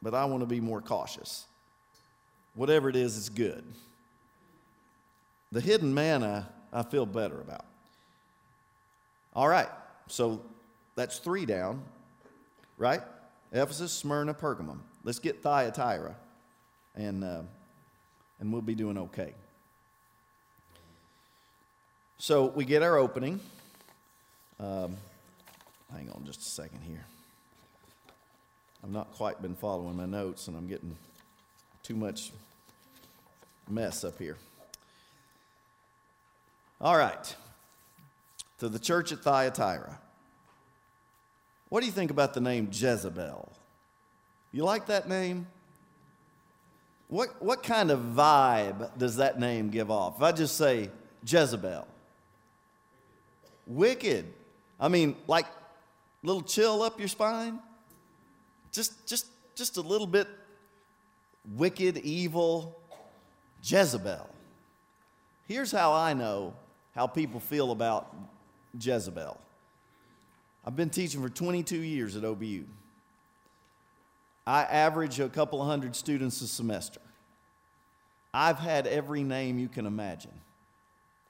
[0.00, 1.46] But I want to be more cautious.
[2.54, 3.64] Whatever it is, it's good.
[5.52, 7.66] The hidden manna, I feel better about.
[9.34, 9.68] All right,
[10.08, 10.40] so
[10.96, 11.82] that's three down,
[12.78, 13.02] right?
[13.52, 14.78] Ephesus, Smyrna, Pergamum.
[15.04, 16.14] Let's get Thyatira,
[16.94, 17.42] and, uh,
[18.40, 19.34] and we'll be doing okay.
[22.18, 23.40] So we get our opening.
[24.62, 24.96] Um,
[25.92, 27.04] hang on just a second here.
[28.84, 30.96] I've not quite been following my notes, and I'm getting
[31.82, 32.30] too much
[33.68, 34.36] mess up here.
[36.80, 37.34] All right.
[38.60, 39.98] To the church at Thyatira.
[41.68, 43.50] What do you think about the name Jezebel?
[44.52, 45.48] You like that name?
[47.08, 50.18] What, what kind of vibe does that name give off?
[50.18, 50.88] If I just say
[51.26, 51.84] Jezebel,
[53.66, 54.26] wicked.
[54.82, 55.46] I mean, like
[56.24, 57.60] little chill up your spine.
[58.72, 60.26] Just, just, just a little bit
[61.54, 62.76] wicked, evil,
[63.62, 64.28] Jezebel.
[65.46, 66.54] Here's how I know
[66.96, 68.12] how people feel about
[68.78, 69.38] Jezebel.
[70.64, 72.64] I've been teaching for 22 years at OBU.
[74.44, 77.00] I average a couple of hundred students a semester.
[78.34, 80.32] I've had every name you can imagine.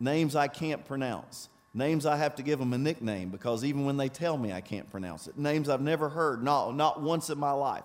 [0.00, 1.48] Names I can't pronounce.
[1.74, 4.60] Names I have to give them a nickname because even when they tell me I
[4.60, 5.38] can't pronounce it.
[5.38, 7.84] Names I've never heard, not, not once in my life.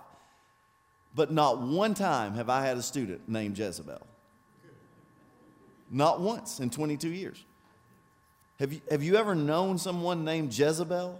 [1.15, 4.05] But not one time have I had a student named Jezebel.
[5.89, 7.43] Not once in 22 years.
[8.59, 11.17] Have you, have you ever known someone named Jezebel?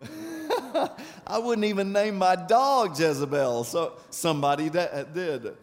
[1.26, 5.54] I wouldn't even name my dog Jezebel, so somebody that did.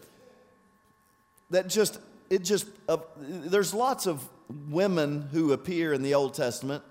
[1.49, 1.99] That just,
[2.30, 4.28] it just, uh, there's lots of
[4.69, 6.84] women who appear in the Old Testament.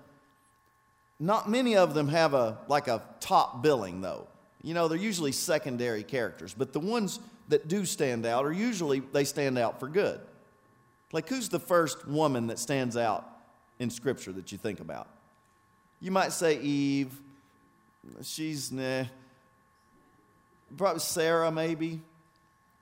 [1.19, 4.27] Not many of them have a, like a top billing though.
[4.61, 7.19] You know, they're usually secondary characters, but the ones
[7.49, 10.19] that do stand out are usually, they stand out for good.
[11.11, 13.29] Like, who's the first woman that stands out
[13.79, 15.07] in Scripture that you think about?
[16.01, 17.11] You might say Eve.
[18.23, 19.05] She's, nah.
[20.75, 22.01] Probably Sarah, maybe.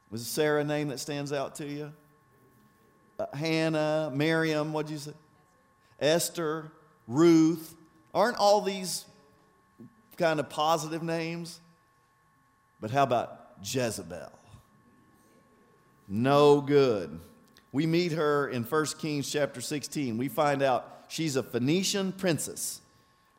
[0.10, 1.92] Was Sarah a name that stands out to you?
[3.24, 5.14] Uh, Hannah, Miriam, what'd you say?
[6.00, 6.72] Esther,
[7.08, 7.76] Ruth.
[8.14, 9.06] Aren't all these
[10.18, 11.60] kind of positive names?
[12.82, 14.32] But how about Jezebel?
[16.10, 17.20] No good.
[17.72, 20.18] We meet her in 1 Kings chapter 16.
[20.18, 22.82] We find out she's a Phoenician princess.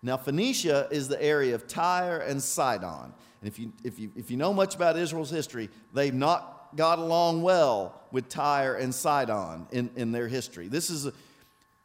[0.03, 3.12] Now, Phoenicia is the area of Tyre and Sidon.
[3.41, 6.98] And if you, if you, if you know much about Israel's history, they've not got
[6.98, 10.68] along well with Tyre and Sidon in, in their history.
[10.68, 11.12] This is a,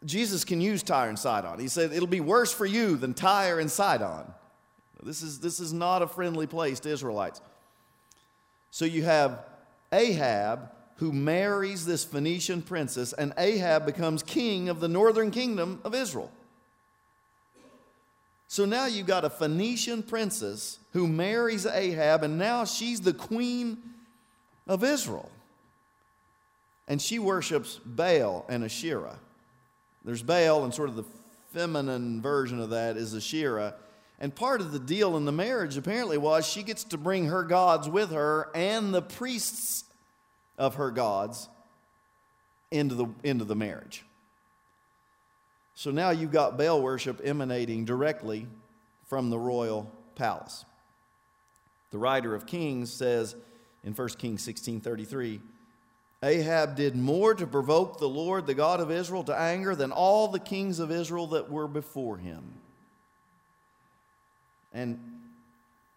[0.05, 1.59] Jesus can use Tyre and Sidon.
[1.59, 4.25] He said, It'll be worse for you than Tyre and Sidon.
[5.03, 7.41] This is, this is not a friendly place to Israelites.
[8.71, 9.45] So you have
[9.91, 15.95] Ahab, who marries this Phoenician princess, and Ahab becomes king of the northern kingdom of
[15.95, 16.31] Israel.
[18.47, 23.77] So now you've got a Phoenician princess who marries Ahab, and now she's the queen
[24.69, 25.29] of Israel.
[26.87, 29.19] And she worships Baal and Asherah.
[30.05, 31.03] There's Baal, and sort of the
[31.53, 33.75] feminine version of that is Asherah.
[34.19, 37.43] And part of the deal in the marriage apparently was she gets to bring her
[37.43, 39.85] gods with her and the priests
[40.57, 41.49] of her gods
[42.69, 44.05] into the, into the marriage.
[45.73, 48.45] So now you've got Baal worship emanating directly
[49.07, 50.65] from the royal palace.
[51.91, 53.35] The writer of Kings says
[53.83, 55.41] in 1 Kings 16:33,
[56.21, 60.27] Ahab did more to provoke the Lord, the God of Israel, to anger than all
[60.27, 62.55] the kings of Israel that were before him.
[64.73, 64.99] And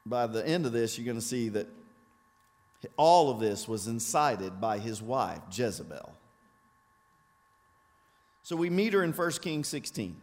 [0.06, 1.66] by the end of this, you're going to see that
[2.96, 6.12] all of this was incited by his wife, Jezebel.
[8.44, 10.16] So we meet her in 1 Kings 16.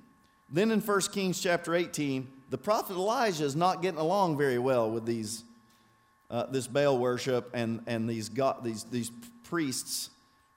[0.50, 4.90] Then in 1 Kings chapter 18, the prophet Elijah is not getting along very well
[4.90, 5.44] with these,
[6.30, 9.12] uh, this Baal worship and, and these, God, these, these
[9.44, 10.10] priests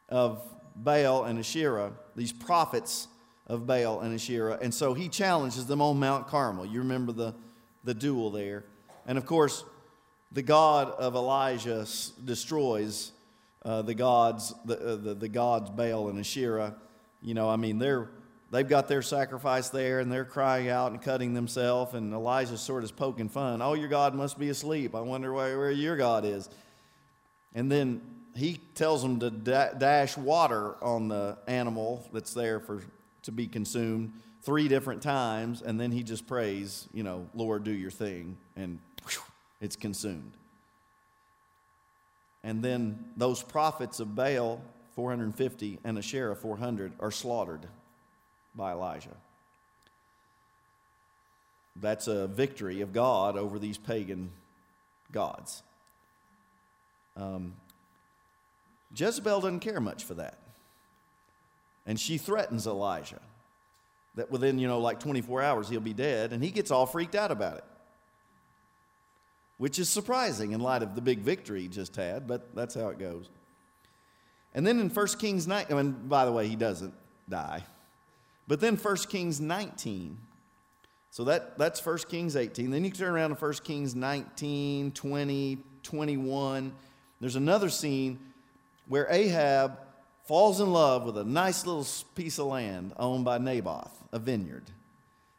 [0.08, 0.42] of
[0.76, 3.08] Baal and Asherah, these prophets
[3.46, 4.58] of Baal and Asherah.
[4.60, 6.66] And so he challenges them on Mount Carmel.
[6.66, 7.34] You remember the,
[7.84, 8.64] the duel there.
[9.06, 9.64] And of course,
[10.30, 11.86] the God of Elijah
[12.24, 13.12] destroys
[13.64, 16.74] uh, the gods, the, uh, the, the, gods Baal and Asherah.
[17.20, 18.08] You know, I mean, they're,
[18.52, 22.84] they've got their sacrifice there and they're crying out and cutting themselves, and Elijah sort
[22.84, 23.60] of poking fun.
[23.60, 24.94] Oh, your God must be asleep.
[24.94, 26.48] I wonder where, where your God is.
[27.54, 28.00] And then
[28.36, 32.82] he tells them to da- dash water on the animal that's there for
[33.22, 37.70] to be consumed three different times, and then he just prays, you know, Lord, do
[37.70, 39.22] your thing, and whew,
[39.60, 40.32] it's consumed.
[42.42, 44.60] And then those prophets of Baal,
[44.96, 47.68] 450, and Asherah, 400, are slaughtered
[48.54, 49.16] by Elijah.
[51.76, 54.30] That's a victory of God over these pagan
[55.10, 55.62] gods.
[57.16, 57.54] Um,
[58.94, 60.38] Jezebel doesn't care much for that.
[61.86, 63.20] And she threatens Elijah
[64.14, 67.14] that within, you know, like 24 hours he'll be dead, and he gets all freaked
[67.14, 67.64] out about it
[69.62, 72.88] which is surprising in light of the big victory he just had, but that's how
[72.88, 73.28] it goes.
[74.56, 76.92] And then in 1 Kings 9, I mean, by the way, he doesn't
[77.28, 77.62] die.
[78.48, 80.18] But then 1 Kings 19.
[81.10, 82.70] So that, that's 1 Kings 18.
[82.70, 86.72] Then you turn around to 1 Kings 19, 20, 21.
[87.20, 88.18] There's another scene
[88.88, 89.78] where Ahab
[90.24, 94.64] falls in love with a nice little piece of land owned by Naboth, a vineyard.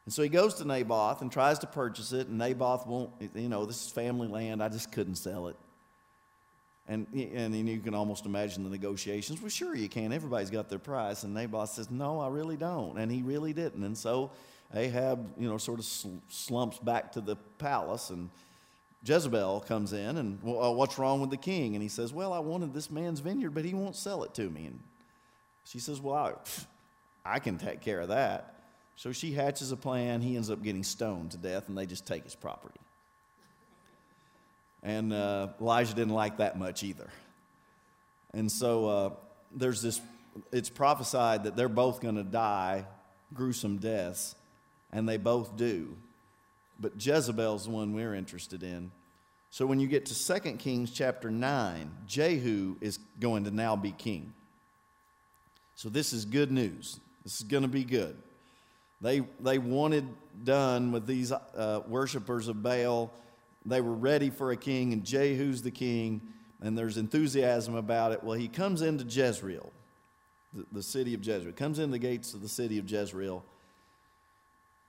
[0.06, 3.48] And so he goes to Naboth and tries to purchase it, and Naboth won't, you
[3.48, 4.62] know, this is family land.
[4.62, 5.56] I just couldn't sell it.
[6.88, 9.42] And, and you can almost imagine the negotiations.
[9.42, 10.12] Well, sure you can.
[10.12, 11.24] Everybody's got their price.
[11.24, 12.98] And Naboth says, No, I really don't.
[12.98, 13.84] And he really didn't.
[13.84, 14.32] And so
[14.76, 15.86] Ahab, you know, sort of
[16.30, 18.30] slumps back to the palace, and
[19.06, 21.76] Jezebel comes in, and well, uh, what's wrong with the king?
[21.76, 24.50] And he says, Well, I wanted this man's vineyard, but he won't sell it to
[24.50, 24.66] me.
[24.66, 24.80] And
[25.66, 28.56] she says, Well, I, I can take care of that.
[28.96, 30.22] So she hatches a plan.
[30.22, 32.80] He ends up getting stoned to death, and they just take his property.
[34.84, 37.10] And uh, Elijah didn't like that much either.
[38.34, 39.10] And so uh,
[39.56, 40.02] there's this,
[40.52, 42.86] it's prophesied that they're both going to die
[43.34, 44.36] gruesome deaths,
[44.92, 45.96] and they both do.
[46.80, 48.92] But Jezebel's the one we're interested in.
[49.50, 53.92] So when you get to 2 Kings chapter 9, Jehu is going to now be
[53.92, 54.34] king.
[55.76, 57.00] So this is good news.
[57.24, 58.16] This is going to be good.
[59.02, 60.08] They, they wanted
[60.44, 63.12] done with these uh, worshipers of Baal
[63.66, 66.22] they were ready for a king, and Jehu's the king,
[66.62, 68.24] and there's enthusiasm about it.
[68.24, 69.72] Well, he comes into Jezreel,
[70.54, 73.44] the, the city of Jezreel, comes in the gates of the city of Jezreel.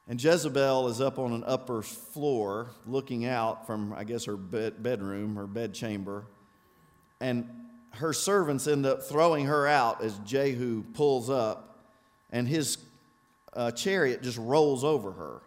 [0.06, 4.82] And Jezebel is up on an upper floor looking out from, I guess, her bed,
[4.82, 6.26] bedroom, her bedchamber.
[7.20, 7.48] And
[7.92, 11.78] her servants end up throwing her out as Jehu pulls up,
[12.30, 12.78] and his
[13.54, 15.40] uh, chariot just rolls over her.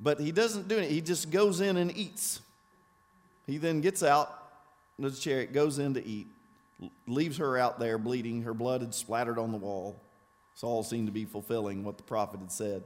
[0.00, 0.90] But he doesn't do it.
[0.90, 2.40] He just goes in and eats.
[3.46, 4.34] He then gets out
[4.98, 6.26] the chariot, goes in to eat,
[7.06, 8.42] leaves her out there bleeding.
[8.42, 9.96] Her blood had splattered on the wall.
[10.54, 12.82] Saul seemed to be fulfilling what the prophet had said.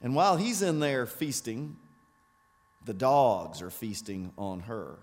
[0.00, 1.76] And while he's in there feasting,
[2.84, 4.96] the dogs are feasting on her.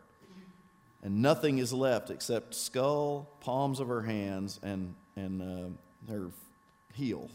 [1.04, 6.32] And nothing is left except skull, palms of her hands, and, and uh, her
[6.94, 7.30] heel.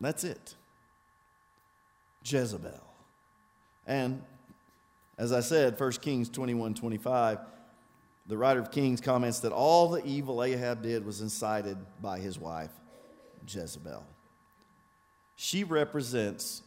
[0.00, 0.54] That's it.
[2.30, 2.84] Jezebel.
[3.86, 4.22] And
[5.16, 7.38] as I said, 1 Kings 21 25,
[8.26, 12.38] the writer of Kings comments that all the evil Ahab did was incited by his
[12.38, 12.70] wife,
[13.46, 14.04] Jezebel.
[15.36, 16.62] She represents,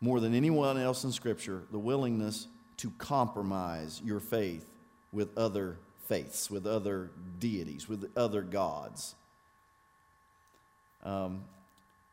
[0.00, 2.48] more than anyone else in Scripture, the willingness
[2.78, 4.68] to compromise your faith
[5.12, 9.14] with other faiths, with other deities, with other gods.
[11.04, 11.44] Um,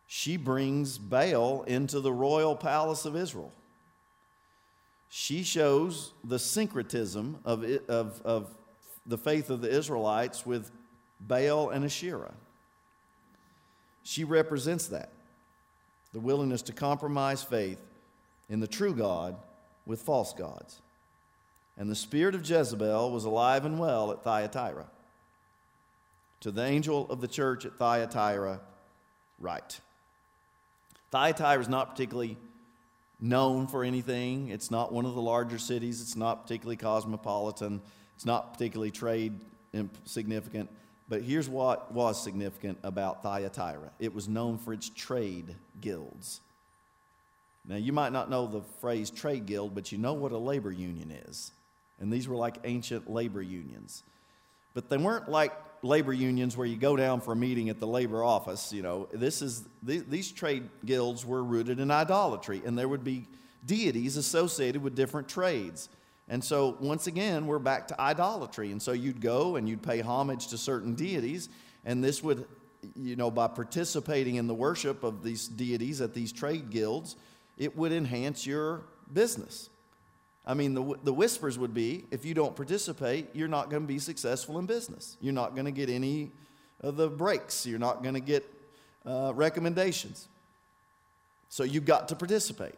[0.08, 3.52] she brings Baal into the royal palace of Israel.
[5.10, 8.50] She shows the syncretism of, of, of
[9.06, 10.72] the faith of the Israelites with
[11.20, 12.34] Baal and Asherah.
[14.04, 15.10] She represents that
[16.14, 17.80] the willingness to compromise faith
[18.50, 19.36] in the true God
[19.86, 20.82] with false gods.
[21.78, 24.86] And the spirit of Jezebel was alive and well at Thyatira.
[26.42, 28.60] To the angel of the church at Thyatira,
[29.40, 29.80] write.
[31.14, 32.38] Thyatira is not particularly
[33.20, 34.50] known for anything.
[34.50, 36.02] It's not one of the larger cities.
[36.02, 37.84] It's not particularly cosmopolitan.
[38.16, 39.40] It's not particularly trade
[40.06, 40.72] significant.
[41.08, 46.42] But here's what was significant about Thyatira it was known for its trade guilds.
[47.68, 50.72] Now, you might not know the phrase trade guild, but you know what a labor
[50.72, 51.52] union is.
[52.00, 54.02] And these were like ancient labor unions.
[54.74, 55.54] But they weren't like
[55.84, 58.72] labor unions where you go down for a meeting at the labor office.
[58.72, 63.28] You know, this is these trade guilds were rooted in idolatry, and there would be
[63.66, 65.90] deities associated with different trades.
[66.30, 68.72] And so, once again, we're back to idolatry.
[68.72, 71.50] And so, you'd go and you'd pay homage to certain deities,
[71.84, 72.48] and this would,
[72.96, 77.18] you know, by participating in the worship of these deities at these trade guilds,
[77.58, 79.70] it would enhance your business.
[80.46, 83.88] I mean, the, the whispers would be if you don't participate, you're not going to
[83.88, 85.18] be successful in business.
[85.22, 86.32] You're not going to get any
[86.82, 87.66] of the breaks.
[87.66, 88.44] You're not going to get
[89.06, 90.28] uh, recommendations.
[91.50, 92.76] So you've got to participate.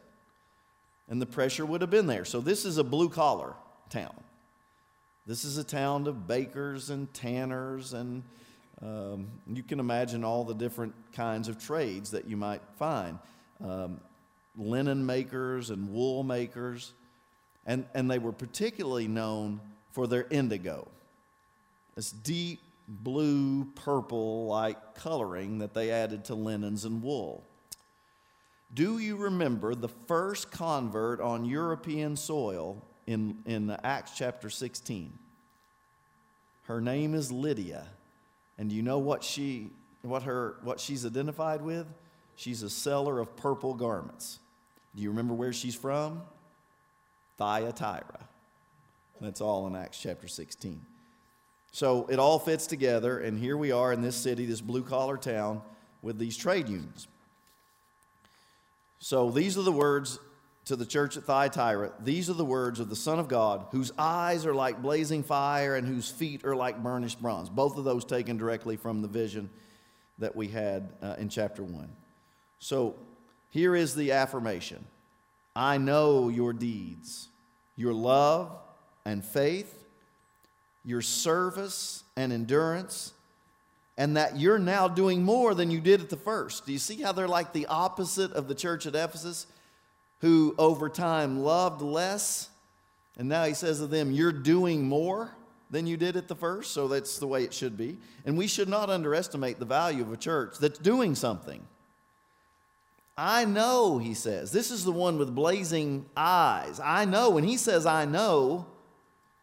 [1.09, 2.25] And the pressure would have been there.
[2.25, 3.53] So this is a blue collar
[3.89, 4.13] town.
[5.27, 8.21] This is a town of bakers and tanners, and
[8.83, 13.17] um, you can imagine all the different kinds of trades that you might find
[13.63, 13.99] um,
[14.55, 16.93] linen makers and wool makers.
[17.65, 19.59] And, and they were particularly known
[19.91, 20.87] for their indigo,
[21.95, 27.43] this deep blue, purple like coloring that they added to linens and wool.
[28.73, 35.17] Do you remember the first convert on European soil in, in Acts chapter 16?
[36.63, 37.85] Her name is Lydia.
[38.57, 39.69] And you know what, she,
[40.01, 41.87] what, her, what she's identified with?
[42.35, 44.39] She's a seller of purple garments.
[44.95, 46.21] Do you remember where she's from?
[47.37, 48.27] Thyatira.
[49.21, 50.81] That's all in Acts chapter 16.
[51.71, 55.17] So it all fits together, and here we are in this city, this blue collar
[55.17, 55.61] town,
[56.01, 57.07] with these trade unions.
[58.99, 60.19] So these are the words
[60.65, 61.91] to the church at Thyatira.
[61.99, 65.75] These are the words of the Son of God, whose eyes are like blazing fire
[65.75, 67.49] and whose feet are like burnished bronze.
[67.49, 69.49] Both of those taken directly from the vision
[70.17, 71.89] that we had uh, in chapter 1.
[72.59, 72.95] So
[73.49, 74.85] here is the affirmation
[75.55, 77.29] I know your deeds,
[77.75, 78.51] your love
[79.05, 79.83] and faith,
[80.83, 83.13] your service and endurance,
[83.97, 86.65] and that you're now doing more than you did at the first.
[86.65, 89.47] Do you see how they're like the opposite of the church at Ephesus,
[90.19, 92.49] who over time loved less?
[93.17, 95.31] And now he says to them, You're doing more
[95.71, 96.71] than you did at the first.
[96.71, 97.97] So that's the way it should be.
[98.25, 101.65] And we should not underestimate the value of a church that's doing something.
[103.17, 104.51] I know, he says.
[104.51, 106.81] This is the one with blazing eyes.
[106.83, 107.29] I know.
[107.29, 108.67] When he says, I know,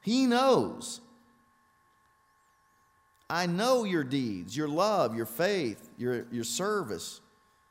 [0.02, 1.00] he knows.
[3.30, 7.22] I know your deeds, your love, your faith, your, your service,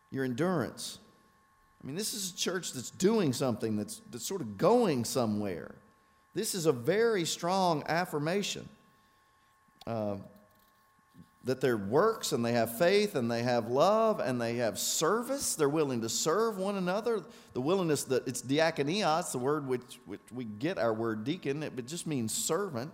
[0.09, 0.97] your endurance.
[1.83, 5.75] I mean, this is a church that's doing something, that's, that's sort of going somewhere.
[6.33, 8.67] This is a very strong affirmation.
[9.85, 10.15] Uh,
[11.43, 15.55] that their works and they have faith and they have love and they have service.
[15.55, 17.23] They're willing to serve one another.
[17.53, 21.63] The willingness that it's diakonia, it's the word which, which we get our word deacon,
[21.63, 22.91] it just means servant.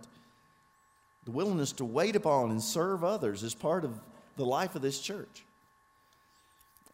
[1.24, 4.00] The willingness to wait upon and serve others is part of
[4.36, 5.44] the life of this church.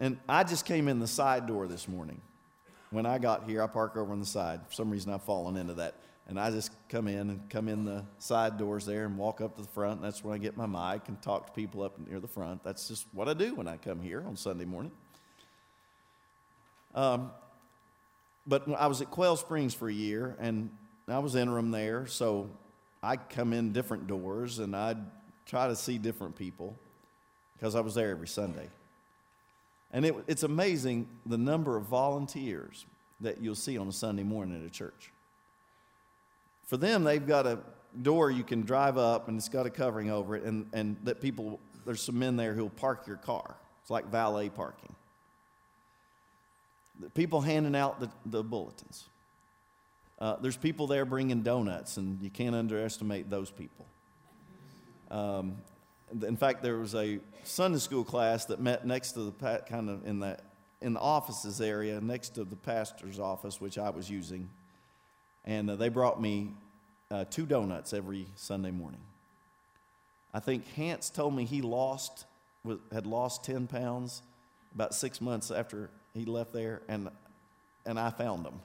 [0.00, 2.20] And I just came in the side door this morning.
[2.90, 4.60] When I got here, I park over on the side.
[4.66, 5.94] For some reason, I've fallen into that
[6.26, 9.56] and I just come in and come in the side doors there and walk up
[9.56, 9.96] to the front.
[9.96, 12.64] And that's when I get my mic and talk to people up near the front.
[12.64, 14.92] That's just what I do when I come here on Sunday morning.
[16.94, 17.30] Um,
[18.46, 20.70] but I was at Quail Springs for a year, and
[21.08, 22.48] I was interim there, so
[23.02, 24.96] I come in different doors and I'd
[25.44, 26.74] try to see different people
[27.54, 28.68] because I was there every Sunday.
[29.92, 32.86] And it, it's amazing the number of volunteers
[33.20, 35.12] that you'll see on a Sunday morning at a church.
[36.74, 37.60] For them, they've got a
[38.02, 41.20] door you can drive up and it's got a covering over it, and, and that
[41.20, 43.54] people, there's some men there who'll park your car.
[43.80, 44.92] It's like valet parking.
[46.98, 49.04] The people handing out the, the bulletins.
[50.18, 53.86] Uh, there's people there bringing donuts, and you can't underestimate those people.
[55.12, 55.58] Um,
[56.26, 60.04] in fact, there was a Sunday school class that met next to the kind of
[60.04, 60.38] in the
[60.80, 64.50] in the offices area next to the pastor's office, which I was using
[65.44, 66.52] and uh, they brought me
[67.14, 69.00] uh, two donuts every Sunday morning.
[70.32, 72.26] I think Hans told me he lost
[72.92, 74.22] had lost 10 pounds
[74.74, 77.10] about six months after he left there, and,
[77.84, 78.60] and I found them.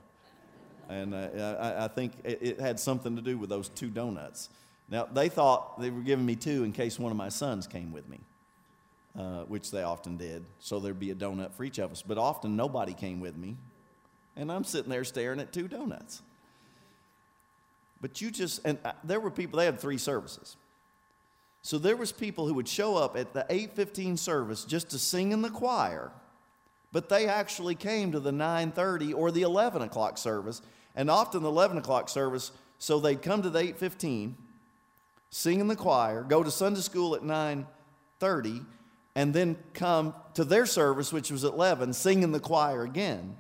[0.87, 4.49] And uh, I, I, think it, it, had something to do with those two donuts.
[4.89, 7.91] Now, they thought they were giving me two in case one of my sons came
[7.91, 8.21] with me,
[9.19, 10.45] uh, which they often did.
[10.59, 12.01] So there'd be a donut for each of us.
[12.01, 13.57] But often nobody came with me,
[14.37, 16.21] and I'm sitting there staring at two donuts.
[18.01, 20.55] But you just, and uh, there were people, they had three services.
[21.61, 25.31] So there was people who would show up at the 815 service just to sing
[25.31, 26.11] in the choir,
[26.91, 30.61] but they actually came to the 930 or the 11 o'clock service,
[30.95, 34.37] and often the 11 o'clock service, so they'd come to the 815,
[35.29, 38.61] sing in the choir, go to Sunday school at 930,
[39.15, 43.35] and then come to their service, which was at 11, sing in the choir again.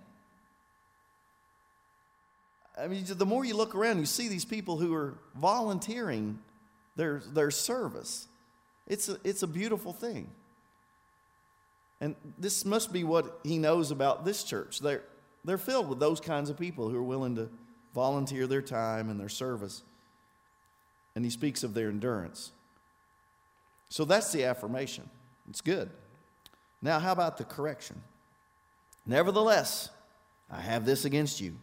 [2.79, 6.39] I mean, the more you look around, you see these people who are volunteering
[6.95, 8.27] their, their service.
[8.87, 10.29] It's a, it's a beautiful thing.
[12.01, 14.79] And this must be what he knows about this church.
[14.79, 15.03] They're,
[15.43, 17.49] they're filled with those kinds of people who are willing to
[17.93, 19.83] volunteer their time and their service.
[21.15, 22.51] And he speaks of their endurance.
[23.89, 25.09] So that's the affirmation.
[25.49, 25.89] It's good.
[26.81, 28.01] Now, how about the correction?
[29.05, 29.89] Nevertheless,
[30.49, 31.55] I have this against you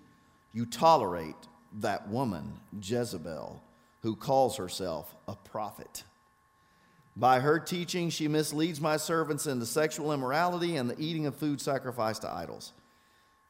[0.56, 1.36] you tolerate
[1.80, 2.50] that woman,
[2.80, 3.62] Jezebel,
[4.00, 6.02] who calls herself a prophet.
[7.14, 11.60] By her teaching, she misleads my servants into sexual immorality and the eating of food
[11.60, 12.72] sacrificed to idols.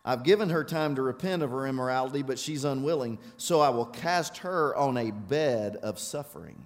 [0.04, 3.86] I've given her time to repent of her immorality, but she's unwilling, so I will
[3.86, 6.60] cast her on a bed of suffering.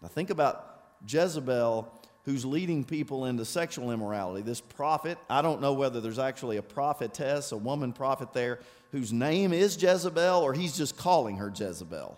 [0.00, 1.92] Now, think about Jezebel
[2.24, 4.42] who's leading people into sexual immorality.
[4.42, 8.60] This prophet, I don't know whether there's actually a prophetess, a woman prophet there,
[8.92, 12.16] whose name is Jezebel, or he's just calling her Jezebel.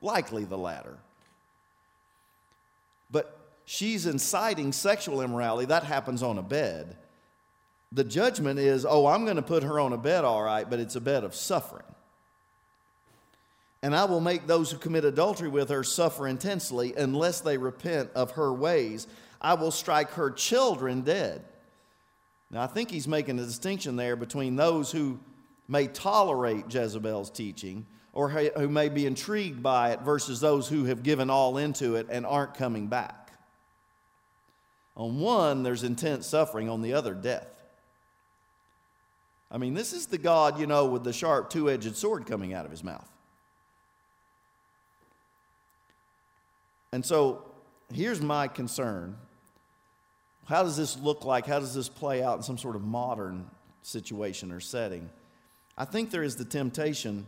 [0.00, 0.96] Likely the latter.
[3.10, 5.66] But she's inciting sexual immorality.
[5.66, 6.96] That happens on a bed.
[7.92, 10.78] The judgment is, oh, I'm going to put her on a bed, all right, but
[10.78, 11.82] it's a bed of suffering.
[13.82, 18.10] And I will make those who commit adultery with her suffer intensely unless they repent
[18.14, 19.08] of her ways.
[19.40, 21.42] I will strike her children dead.
[22.50, 25.18] Now, I think he's making a distinction there between those who
[25.70, 31.04] may tolerate Jezebel's teaching or who may be intrigued by it versus those who have
[31.04, 33.32] given all into it and aren't coming back.
[34.96, 37.46] On one, there's intense suffering, on the other, death.
[39.48, 42.52] I mean, this is the God, you know, with the sharp two edged sword coming
[42.52, 43.08] out of his mouth.
[46.92, 47.44] And so
[47.92, 49.16] here's my concern.
[50.46, 51.46] How does this look like?
[51.46, 53.48] How does this play out in some sort of modern
[53.82, 55.08] situation or setting?
[55.80, 57.26] I think there is the temptation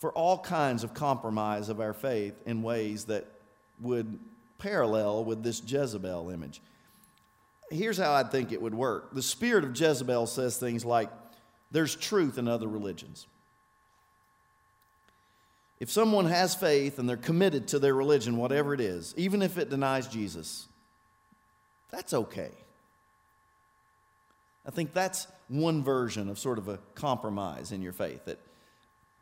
[0.00, 3.26] for all kinds of compromise of our faith in ways that
[3.80, 4.18] would
[4.58, 6.60] parallel with this Jezebel image.
[7.70, 11.08] Here's how I think it would work the spirit of Jezebel says things like,
[11.70, 13.26] there's truth in other religions.
[15.78, 19.56] If someone has faith and they're committed to their religion, whatever it is, even if
[19.56, 20.68] it denies Jesus,
[21.90, 22.50] that's okay.
[24.66, 28.24] I think that's one version of sort of a compromise in your faith.
[28.24, 28.38] That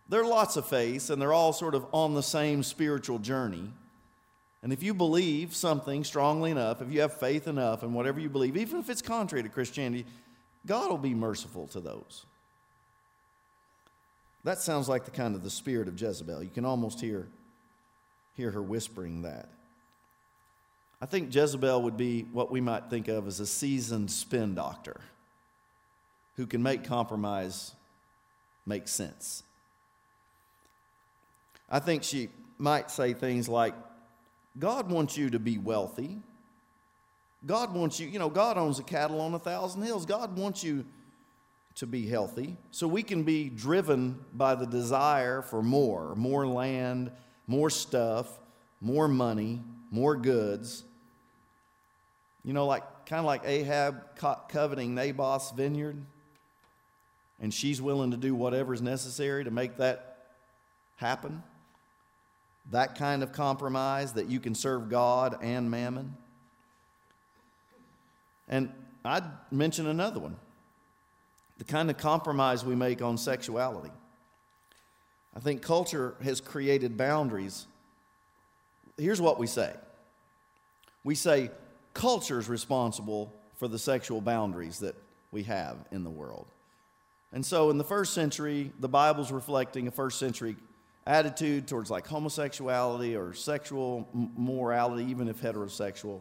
[0.08, 3.72] there are lots of faiths and they're all sort of on the same spiritual journey.
[4.62, 8.28] And if you believe something strongly enough, if you have faith enough in whatever you
[8.28, 10.04] believe, even if it's contrary to Christianity,
[10.66, 12.26] God will be merciful to those.
[14.44, 16.42] That sounds like the kind of the spirit of Jezebel.
[16.42, 17.26] You can almost hear,
[18.34, 19.48] hear her whispering that.
[21.00, 25.00] I think Jezebel would be what we might think of as a seasoned spin doctor
[26.38, 27.74] who can make compromise
[28.64, 29.42] make sense.
[31.68, 33.74] I think she might say things like,
[34.58, 36.20] God wants you to be wealthy.
[37.44, 40.06] God wants you, you know, God owns the cattle on a thousand hills.
[40.06, 40.84] God wants you
[41.74, 42.56] to be healthy.
[42.70, 47.10] So we can be driven by the desire for more more land,
[47.48, 48.38] more stuff,
[48.80, 50.84] more money, more goods.
[52.44, 54.16] You know, like kind of like Ahab
[54.48, 56.04] coveting Naboth's vineyard,
[57.40, 60.16] and she's willing to do whatever is necessary to make that
[60.96, 61.42] happen.
[62.70, 66.16] That kind of compromise that you can serve God and mammon.
[68.48, 68.72] And
[69.04, 70.36] I'd mention another one
[71.58, 73.90] the kind of compromise we make on sexuality.
[75.34, 77.66] I think culture has created boundaries.
[78.96, 79.74] Here's what we say
[81.04, 81.50] we say
[81.94, 84.94] culture is responsible for the sexual boundaries that
[85.32, 86.46] we have in the world.
[87.32, 90.56] And so in the first century, the Bible's reflecting a first century
[91.06, 96.20] attitude towards like homosexuality or sexual morality, even if heterosexual.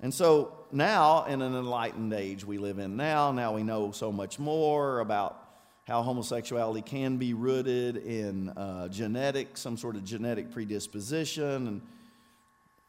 [0.00, 4.10] And so now, in an enlightened age we live in now, now we know so
[4.10, 5.38] much more about
[5.86, 11.82] how homosexuality can be rooted in uh, genetic, some sort of genetic predisposition, and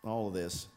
[0.04, 0.68] all of this.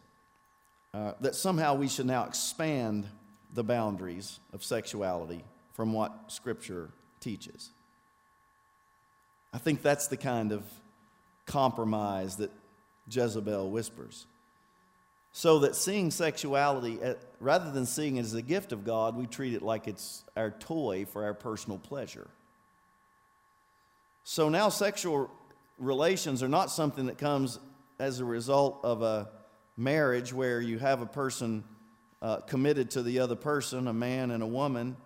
[0.92, 3.06] Uh, that somehow we should now expand
[3.52, 5.42] the boundaries of sexuality
[5.76, 7.70] from what Scripture teaches.
[9.52, 10.64] I think that's the kind of
[11.46, 12.50] compromise that
[13.08, 14.26] Jezebel whispers
[15.36, 19.26] so that seeing sexuality, uh, rather than seeing it as a gift of God, we
[19.26, 22.26] treat it like it's our toy for our personal pleasure.
[24.24, 25.30] So now sexual
[25.78, 27.58] relations are not something that comes
[27.98, 29.28] as a result of a
[29.76, 31.64] marriage where you have a person
[32.22, 34.96] uh, committed to the other person, a man and a woman,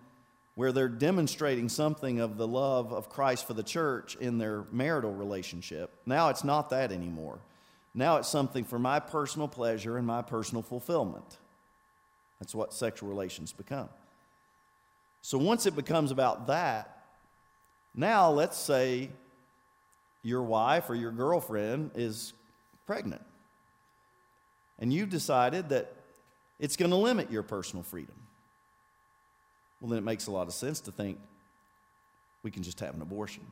[0.55, 5.13] where they're demonstrating something of the love of Christ for the church in their marital
[5.13, 5.93] relationship.
[6.05, 7.39] Now it's not that anymore.
[7.93, 11.37] Now it's something for my personal pleasure and my personal fulfillment.
[12.39, 13.89] That's what sexual relations become.
[15.21, 16.97] So once it becomes about that,
[17.93, 19.09] now let's say
[20.23, 22.33] your wife or your girlfriend is
[22.85, 23.23] pregnant.
[24.79, 25.93] And you've decided that
[26.59, 28.15] it's going to limit your personal freedom.
[29.81, 31.17] Well, then it makes a lot of sense to think
[32.43, 33.45] we can just have an abortion.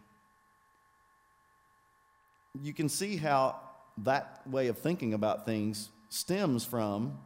[2.61, 3.55] You can see how
[4.03, 7.17] that way of thinking about things stems from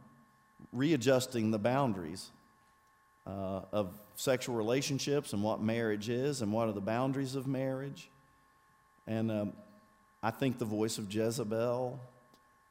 [0.72, 2.30] readjusting the boundaries
[3.26, 8.08] uh, of sexual relationships and what marriage is and what are the boundaries of marriage.
[9.06, 9.52] And um,
[10.22, 12.00] I think the voice of Jezebel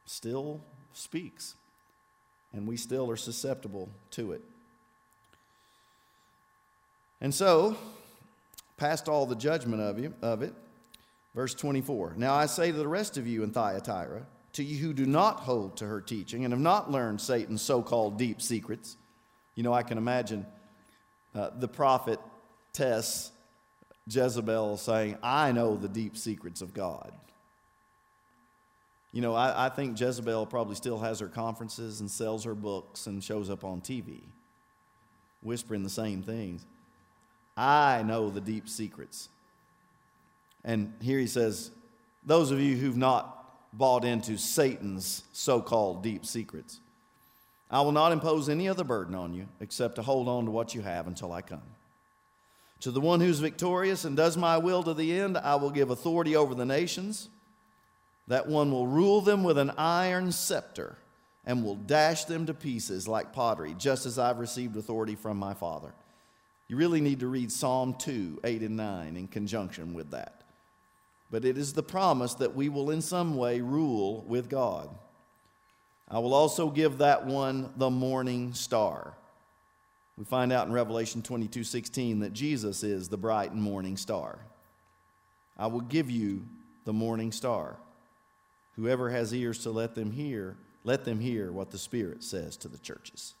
[0.06, 0.60] still
[0.92, 1.54] speaks,
[2.52, 4.42] and we still are susceptible to it.
[7.20, 7.76] And so,
[8.76, 10.54] past all the judgment of, you, of it,
[11.34, 14.92] Verse 24 Now I say to the rest of you in Thyatira, to you who
[14.92, 18.96] do not hold to her teaching and have not learned Satan's so called deep secrets.
[19.56, 20.46] You know, I can imagine
[21.34, 22.20] uh, the prophet
[22.72, 23.32] Tess
[24.08, 27.12] Jezebel saying, I know the deep secrets of God.
[29.12, 33.06] You know, I, I, think Jezebel probably still has her conferences and sells her books
[33.06, 34.22] and shows up on TV,
[35.40, 36.66] whispering the same things.
[37.56, 39.28] I know the deep secrets
[40.64, 41.70] and here he says,
[42.24, 43.30] Those of you who've not
[43.72, 46.80] bought into Satan's so called deep secrets,
[47.70, 50.74] I will not impose any other burden on you except to hold on to what
[50.74, 51.62] you have until I come.
[52.80, 55.90] To the one who's victorious and does my will to the end, I will give
[55.90, 57.28] authority over the nations.
[58.28, 60.96] That one will rule them with an iron scepter
[61.46, 65.52] and will dash them to pieces like pottery, just as I've received authority from my
[65.52, 65.92] Father.
[66.68, 70.42] You really need to read Psalm 2, 8 and 9 in conjunction with that.
[71.30, 74.88] But it is the promise that we will in some way rule with God.
[76.08, 79.14] I will also give that one the morning star.
[80.16, 84.38] We find out in Revelation 22 16 that Jesus is the bright and morning star.
[85.58, 86.46] I will give you
[86.84, 87.76] the morning star.
[88.76, 92.68] Whoever has ears to let them hear, let them hear what the Spirit says to
[92.68, 93.34] the churches.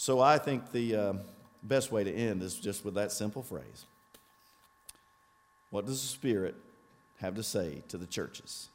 [0.00, 1.12] So I think the uh,
[1.62, 3.84] best way to end is just with that simple phrase
[5.68, 6.54] What does the Spirit
[7.18, 8.70] have to say to the churches?